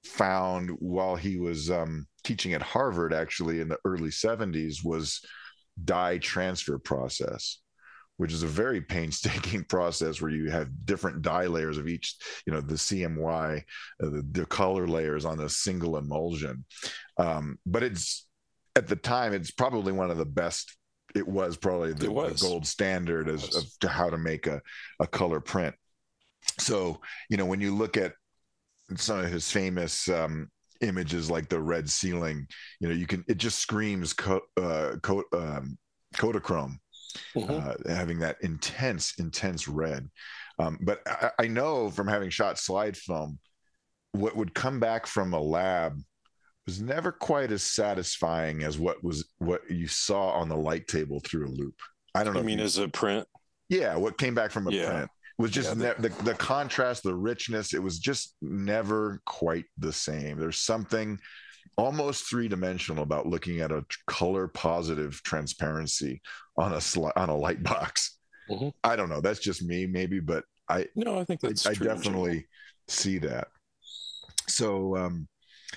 found 0.03 0.71
while 0.79 1.17
he 1.17 1.37
was 1.37 1.71
um, 1.71 2.07
teaching 2.25 2.55
at 2.55 2.63
Harvard, 2.63 3.13
actually 3.13 3.61
in 3.61 3.69
the 3.69 3.79
early 3.85 4.11
'70s, 4.11 4.83
was 4.83 5.21
dye 5.85 6.19
transfer 6.19 6.79
process 6.79 7.59
which 8.17 8.33
is 8.33 8.43
a 8.43 8.49
very 8.49 8.81
painstaking 8.81 9.65
process 9.69 10.21
where 10.21 10.31
you 10.31 10.51
have 10.51 10.87
different 10.87 11.23
dye 11.23 11.47
layers 11.47 11.79
of 11.79 11.89
each, 11.89 12.17
you 12.47 12.53
know, 12.53 12.61
the 12.61 12.75
CMY, 12.75 13.59
uh, 13.59 14.07
the, 14.07 14.27
the, 14.33 14.47
color 14.47 14.89
layers 14.89 15.25
on 15.25 15.41
a 15.41 15.49
single 15.49 15.97
emulsion. 15.97 16.65
Um, 17.19 17.59
but 17.67 17.83
it's 17.83 18.27
at 18.75 18.87
the 18.87 18.97
time, 18.97 19.33
it's 19.33 19.51
probably 19.51 19.93
one 19.93 20.11
of 20.11 20.19
the 20.19 20.27
best. 20.27 20.77
It 21.15 21.27
was 21.27 21.57
probably 21.57 21.93
the, 21.93 22.11
was. 22.11 22.41
the 22.41 22.47
gold 22.47 22.67
standard 22.67 23.29
as 23.29 23.55
of 23.57 23.65
to 23.81 23.89
how 23.89 24.11
to 24.11 24.19
make 24.19 24.47
a, 24.47 24.61
a 25.01 25.07
color 25.07 25.41
print. 25.41 25.75
So, 26.59 27.01
you 27.31 27.37
know, 27.37 27.47
when 27.47 27.61
you 27.61 27.75
look 27.75 27.97
at 27.97 28.13
some 28.97 29.21
of 29.21 29.31
his 29.31 29.51
famous 29.51 30.09
um, 30.09 30.51
images 30.81 31.31
like 31.31 31.49
the 31.49 31.61
red 31.61 31.89
ceiling 31.89 32.47
you 32.81 32.89
know 32.89 32.95
you 32.95 33.07
can 33.07 33.25
it 33.29 33.39
just 33.39 33.59
screams 33.59 34.13
co- 34.13 34.47
uh, 34.57 34.97
co- 35.03 35.25
um, 35.33 35.77
Kodachrome 36.15 36.79
mm-hmm. 37.35 37.51
uh, 37.51 37.95
having 37.95 38.19
that 38.21 38.37
intense 38.43 39.15
intense 39.19 39.69
red 39.69 40.09
um, 40.59 40.79
but 40.81 41.01
I, 41.07 41.31
I, 41.41 41.47
know 41.49 41.91
from 41.91 42.09
having 42.09 42.31
shot 42.31 42.59
slide 42.59 42.97
film 42.97 43.39
what 44.13 44.37
would 44.37 44.55
come 44.55 44.81
back 44.81 45.07
from 45.07 45.35
a 45.35 45.41
lab 45.41 45.99
was 46.65 46.81
never 46.81 47.13
quite 47.13 47.53
as 47.53 47.63
satisfying 47.63 48.63
as 48.63 48.79
what 48.79 49.03
was 49.05 49.29
what 49.39 49.69
you 49.71 49.87
saw 49.87 50.31
on 50.31 50.49
the 50.49 50.57
light 50.57 50.89
table 50.89 51.21
through 51.21 51.47
a 51.47 51.51
loupe. 51.51 51.81
i 52.15 52.25
don't 52.25 52.35
know 52.35 52.41
i 52.41 52.43
mean 52.43 52.61
as 52.61 52.79
a 52.79 52.89
print 52.89 53.27
yeah 53.69 53.97
what 53.97 54.19
came 54.19 54.35
back 54.35 54.51
from 54.51 54.67
a 54.69 54.71
yeah. 54.71 54.91
print 54.91 55.11
was 55.39 55.51
just 55.51 55.77
yeah, 55.77 55.93
ne- 55.99 56.09
the, 56.09 56.25
the 56.25 56.35
contrast, 56.35 57.03
the 57.03 57.15
richness. 57.15 57.75
It 57.75 57.83
was 57.83 57.99
just 57.99 58.35
never 58.41 59.21
quite 59.27 59.67
the 59.79 59.93
same. 59.93 60.39
There's 60.39 60.59
something 60.59 61.19
almost 61.77 62.29
three 62.29 62.49
dimensional 62.49 63.03
about 63.03 63.27
looking 63.27 63.61
at 63.61 63.71
a 63.71 63.85
color 64.07 64.49
positive 64.49 65.23
transparency 65.23 66.23
on 66.57 66.73
a 66.73 66.79
sli- 66.79 67.13
on 67.17 67.29
a 67.29 67.37
light 67.37 67.63
box. 67.63 68.19
Mm-hmm. 68.49 68.69
I 68.83 68.97
don't 68.97 69.09
know. 69.09 69.21
That's 69.21 69.41
just 69.41 69.63
me, 69.63 69.87
maybe, 69.87 70.21
but 70.21 70.45
I 70.69 70.87
no, 70.95 71.19
I 71.19 71.25
think 71.25 71.41
that's 71.41 71.67
I, 71.67 71.71
I 71.71 71.75
definitely 71.75 72.47
see 72.89 73.19
that. 73.19 73.49
So, 74.49 74.97
um, 74.97 75.29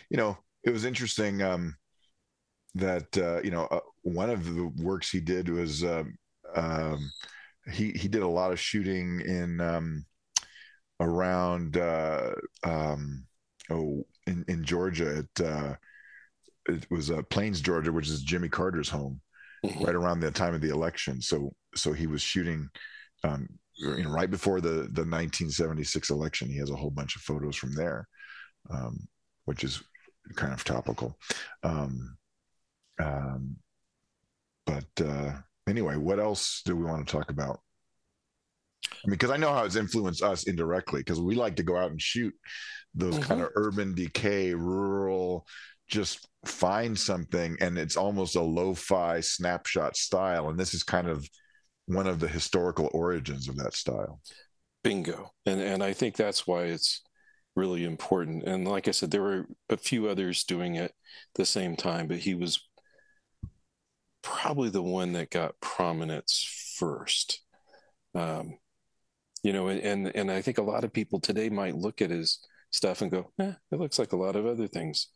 you 0.09 0.17
know, 0.17 0.37
it 0.63 0.69
was 0.71 0.85
interesting 0.85 1.41
um, 1.41 1.75
that 2.75 3.17
uh, 3.17 3.41
you 3.43 3.51
know 3.51 3.65
uh, 3.65 3.79
one 4.03 4.29
of 4.29 4.45
the 4.45 4.71
works 4.81 5.09
he 5.09 5.19
did 5.19 5.49
was 5.49 5.83
um, 5.83 6.17
um 6.55 7.11
he 7.71 7.91
he 7.91 8.07
did 8.07 8.21
a 8.21 8.27
lot 8.27 8.51
of 8.51 8.59
shooting 8.59 9.21
in 9.21 9.61
um, 9.61 10.05
around 10.99 11.77
uh, 11.77 12.31
um, 12.63 13.25
oh 13.69 14.05
in, 14.27 14.45
in 14.47 14.63
Georgia 14.63 15.23
at 15.23 15.45
uh, 15.45 15.75
it 16.67 16.85
was 16.89 17.09
uh, 17.11 17.21
Plains, 17.29 17.61
Georgia, 17.61 17.91
which 17.91 18.07
is 18.07 18.21
Jimmy 18.21 18.49
Carter's 18.49 18.89
home, 18.89 19.21
mm-hmm. 19.65 19.83
right 19.83 19.95
around 19.95 20.19
the 20.19 20.31
time 20.31 20.53
of 20.53 20.61
the 20.61 20.69
election. 20.69 21.21
So 21.21 21.53
so 21.75 21.93
he 21.93 22.07
was 22.07 22.21
shooting. 22.21 22.69
Um, 23.23 23.47
you 23.75 24.03
know, 24.03 24.09
right 24.09 24.29
before 24.29 24.59
the 24.59 24.69
the 24.69 25.05
1976 25.05 26.09
election, 26.09 26.49
he 26.49 26.57
has 26.57 26.69
a 26.69 26.75
whole 26.75 26.89
bunch 26.89 27.15
of 27.15 27.21
photos 27.21 27.55
from 27.55 27.73
there, 27.73 28.07
um, 28.69 29.07
which 29.45 29.63
is 29.63 29.81
kind 30.35 30.53
of 30.53 30.63
topical. 30.63 31.17
Um, 31.63 32.17
um, 33.01 33.55
but 34.65 35.05
uh, 35.05 35.33
anyway, 35.69 35.95
what 35.95 36.19
else 36.19 36.61
do 36.65 36.75
we 36.75 36.83
want 36.83 37.05
to 37.05 37.11
talk 37.11 37.29
about? 37.29 37.59
I 38.91 39.07
mean, 39.07 39.11
because 39.11 39.31
I 39.31 39.37
know 39.37 39.53
how 39.53 39.65
it's 39.65 39.75
influenced 39.75 40.23
us 40.23 40.43
indirectly 40.43 41.01
because 41.01 41.19
we 41.19 41.35
like 41.35 41.55
to 41.57 41.63
go 41.63 41.77
out 41.77 41.91
and 41.91 42.01
shoot 42.01 42.33
those 42.95 43.15
mm-hmm. 43.15 43.23
kind 43.23 43.41
of 43.41 43.49
urban 43.55 43.93
decay, 43.93 44.53
rural, 44.53 45.45
just 45.87 46.27
find 46.45 46.97
something 46.97 47.57
and 47.59 47.77
it's 47.77 47.97
almost 47.97 48.35
a 48.35 48.41
lo-fi 48.41 49.19
snapshot 49.19 49.95
style. 49.95 50.49
And 50.49 50.59
this 50.59 50.73
is 50.73 50.83
kind 50.83 51.07
of 51.07 51.27
one 51.85 52.07
of 52.07 52.19
the 52.19 52.27
historical 52.27 52.89
origins 52.93 53.47
of 53.47 53.57
that 53.57 53.73
style. 53.73 54.21
Bingo. 54.83 55.31
And 55.45 55.59
and 55.59 55.83
I 55.83 55.93
think 55.93 56.15
that's 56.15 56.47
why 56.47 56.65
it's 56.65 57.01
really 57.55 57.83
important. 57.83 58.43
And 58.43 58.67
like 58.67 58.87
I 58.87 58.91
said, 58.91 59.11
there 59.11 59.21
were 59.21 59.47
a 59.69 59.77
few 59.77 60.07
others 60.07 60.43
doing 60.43 60.75
it 60.75 60.93
the 61.35 61.45
same 61.45 61.75
time, 61.75 62.07
but 62.07 62.19
he 62.19 62.35
was 62.35 62.68
probably 64.21 64.69
the 64.69 64.81
one 64.81 65.13
that 65.13 65.29
got 65.29 65.59
prominence 65.61 66.75
first. 66.77 67.41
Um, 68.15 68.57
you 69.43 69.53
know, 69.53 69.69
and 69.69 70.07
and 70.15 70.31
I 70.31 70.41
think 70.41 70.57
a 70.57 70.63
lot 70.63 70.83
of 70.83 70.93
people 70.93 71.19
today 71.19 71.49
might 71.49 71.75
look 71.75 72.01
at 72.01 72.09
his 72.09 72.39
stuff 72.71 73.01
and 73.01 73.11
go, 73.11 73.31
eh, 73.39 73.53
it 73.71 73.79
looks 73.79 73.99
like 73.99 74.13
a 74.13 74.17
lot 74.17 74.35
of 74.35 74.45
other 74.45 74.67
things 74.67 75.07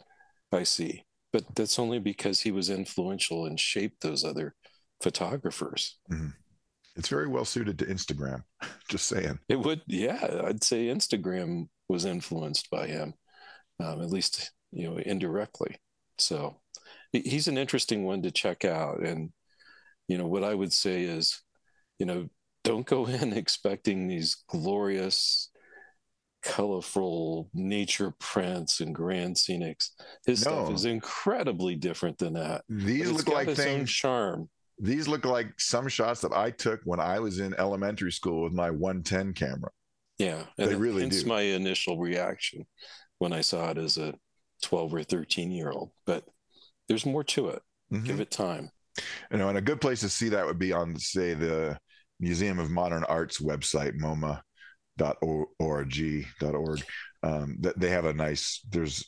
I 0.51 0.63
see. 0.63 1.03
But 1.31 1.43
that's 1.55 1.79
only 1.79 1.99
because 1.99 2.39
he 2.39 2.51
was 2.51 2.69
influential 2.69 3.45
and 3.45 3.59
shaped 3.59 4.01
those 4.01 4.23
other 4.23 4.55
photographers. 5.01 5.97
Mm-hmm. 6.11 6.29
It's 6.95 7.09
very 7.09 7.27
well 7.27 7.45
suited 7.45 7.79
to 7.79 7.85
Instagram. 7.85 8.43
Just 8.89 9.07
saying. 9.07 9.39
It 9.49 9.59
would, 9.59 9.81
yeah. 9.87 10.41
I'd 10.45 10.63
say 10.63 10.87
Instagram 10.87 11.67
was 11.89 12.05
influenced 12.05 12.69
by 12.69 12.87
him, 12.87 13.13
um, 13.79 14.01
at 14.01 14.11
least 14.11 14.51
you 14.71 14.89
know 14.89 14.97
indirectly. 14.97 15.75
So 16.17 16.61
he's 17.13 17.47
an 17.47 17.57
interesting 17.57 18.03
one 18.03 18.21
to 18.23 18.31
check 18.31 18.65
out. 18.65 18.99
And 18.99 19.31
you 20.07 20.17
know 20.17 20.27
what 20.27 20.43
I 20.43 20.53
would 20.53 20.73
say 20.73 21.03
is, 21.03 21.41
you 21.99 22.05
know, 22.05 22.29
don't 22.63 22.85
go 22.85 23.05
in 23.05 23.33
expecting 23.37 24.07
these 24.07 24.43
glorious 24.47 25.49
colorful 26.41 27.49
nature 27.53 28.13
prints 28.19 28.81
and 28.81 28.93
grand 28.93 29.33
scenics 29.33 29.91
his 30.25 30.43
no. 30.43 30.51
stuff 30.51 30.73
is 30.73 30.83
incredibly 30.83 31.73
different 31.73 32.17
than 32.17 32.33
that 32.33 32.65
these 32.67 33.09
look 33.09 33.29
like 33.29 33.49
things 33.51 33.89
charm 33.89 34.49
these 34.77 35.07
look 35.07 35.23
like 35.23 35.47
some 35.57 35.87
shots 35.87 36.19
that 36.19 36.33
i 36.33 36.51
took 36.51 36.81
when 36.83 36.99
i 36.99 37.17
was 37.17 37.39
in 37.39 37.53
elementary 37.57 38.11
school 38.11 38.43
with 38.43 38.51
my 38.51 38.69
110 38.69 39.31
camera 39.31 39.71
yeah 40.17 40.43
they 40.57 40.75
really 40.75 41.07
do 41.07 41.25
my 41.25 41.39
initial 41.39 41.97
reaction 41.97 42.65
when 43.19 43.31
i 43.31 43.39
saw 43.39 43.69
it 43.69 43.77
as 43.77 43.97
a 43.97 44.13
12 44.63 44.93
or 44.93 45.03
13 45.03 45.51
year 45.51 45.69
old, 45.69 45.91
but 46.05 46.23
there's 46.93 47.05
more 47.07 47.23
to 47.23 47.49
it. 47.49 47.61
Mm-hmm. 47.91 48.05
Give 48.05 48.19
it 48.19 48.29
time. 48.29 48.69
You 49.31 49.39
know, 49.39 49.49
and 49.49 49.57
a 49.57 49.61
good 49.61 49.81
place 49.81 50.01
to 50.01 50.09
see 50.09 50.29
that 50.29 50.45
would 50.45 50.59
be 50.59 50.71
on, 50.71 50.95
say, 50.95 51.33
the 51.33 51.75
Museum 52.19 52.59
of 52.59 52.69
Modern 52.69 53.03
Art's 53.05 53.41
website, 53.41 53.99
MoMA.org. 53.99 54.41
Um, 57.23 57.57
that 57.61 57.79
they 57.79 57.89
have 57.89 58.05
a 58.05 58.13
nice. 58.13 58.61
There's 58.69 59.03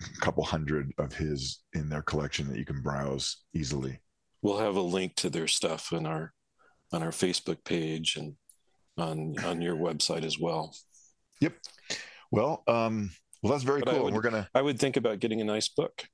a 0.00 0.20
couple 0.20 0.44
hundred 0.44 0.92
of 0.98 1.12
his 1.12 1.62
in 1.74 1.90
their 1.90 2.02
collection 2.02 2.48
that 2.48 2.56
you 2.56 2.64
can 2.64 2.80
browse 2.80 3.44
easily. 3.54 4.00
We'll 4.40 4.58
have 4.58 4.76
a 4.76 4.80
link 4.80 5.16
to 5.16 5.28
their 5.28 5.48
stuff 5.48 5.92
in 5.92 6.06
our 6.06 6.32
on 6.92 7.02
our 7.02 7.10
Facebook 7.10 7.64
page 7.64 8.16
and 8.16 8.36
on 8.96 9.38
on 9.44 9.60
your 9.60 9.76
website 9.76 10.24
as 10.24 10.38
well. 10.38 10.74
Yep. 11.40 11.54
Well, 12.30 12.62
um, 12.66 13.10
well, 13.42 13.52
that's 13.52 13.64
very 13.64 13.82
but 13.82 13.94
cool. 13.94 14.04
Would, 14.04 14.14
We're 14.14 14.22
gonna. 14.22 14.48
I 14.54 14.62
would 14.62 14.78
think 14.78 14.96
about 14.96 15.20
getting 15.20 15.40
a 15.40 15.44
nice 15.44 15.68
book. 15.68 16.06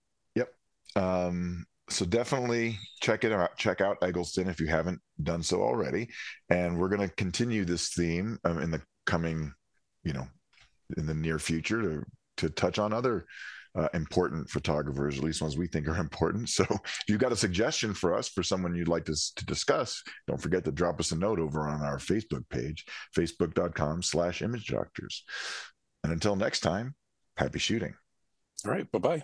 Um, 0.96 1.64
so 1.88 2.05
definitely 2.05 2.78
check 3.00 3.24
it 3.24 3.33
out. 3.33 3.57
Check 3.57 3.81
out 3.81 3.98
Eggleston 4.02 4.48
if 4.48 4.61
you 4.61 4.66
haven't 4.66 5.00
done 5.22 5.42
so 5.42 5.62
already. 5.62 6.09
And 6.48 6.78
we're 6.78 6.88
going 6.88 7.07
to 7.07 7.14
continue 7.16 7.64
this 7.64 7.90
theme 7.90 8.38
um, 8.44 8.59
in 8.59 8.70
the 8.70 8.83
coming, 9.05 9.52
you 10.05 10.12
know, 10.12 10.26
in 10.96 11.07
the 11.07 11.14
near 11.14 11.38
future 11.38 11.83
to 11.83 12.05
to 12.38 12.48
touch 12.48 12.78
on 12.78 12.92
other 12.92 13.26
uh, 13.74 13.88
important 13.94 14.48
photographers, 14.48 15.18
at 15.18 15.24
least 15.24 15.42
ones 15.42 15.57
we 15.57 15.66
think 15.66 15.88
are 15.88 15.96
important. 15.98 16.48
So 16.48 16.64
if 16.64 17.05
you've 17.09 17.20
got 17.20 17.33
a 17.33 17.37
suggestion 17.37 17.94
for 17.94 18.14
us 18.14 18.28
for 18.28 18.42
someone 18.42 18.74
you'd 18.74 18.88
like 18.88 19.05
to, 19.07 19.16
to 19.37 19.46
discuss, 19.46 20.02
don't 20.26 20.40
forget 20.40 20.64
to 20.64 20.72
drop 20.72 21.00
us 21.00 21.12
a 21.12 21.16
note 21.16 21.38
over 21.38 21.68
on 21.68 21.83
our 21.83 21.98
Facebook 21.98 22.48
page, 22.50 22.85
facebook.com 23.16 24.02
slash 24.02 24.42
image 24.42 24.66
doctors. 24.66 25.24
And 26.05 26.12
until 26.12 26.37
next 26.37 26.61
time, 26.61 26.94
happy 27.37 27.59
shooting. 27.59 27.94
All 28.64 28.72
right. 28.72 28.90
Bye 28.90 28.98
bye. 28.98 29.22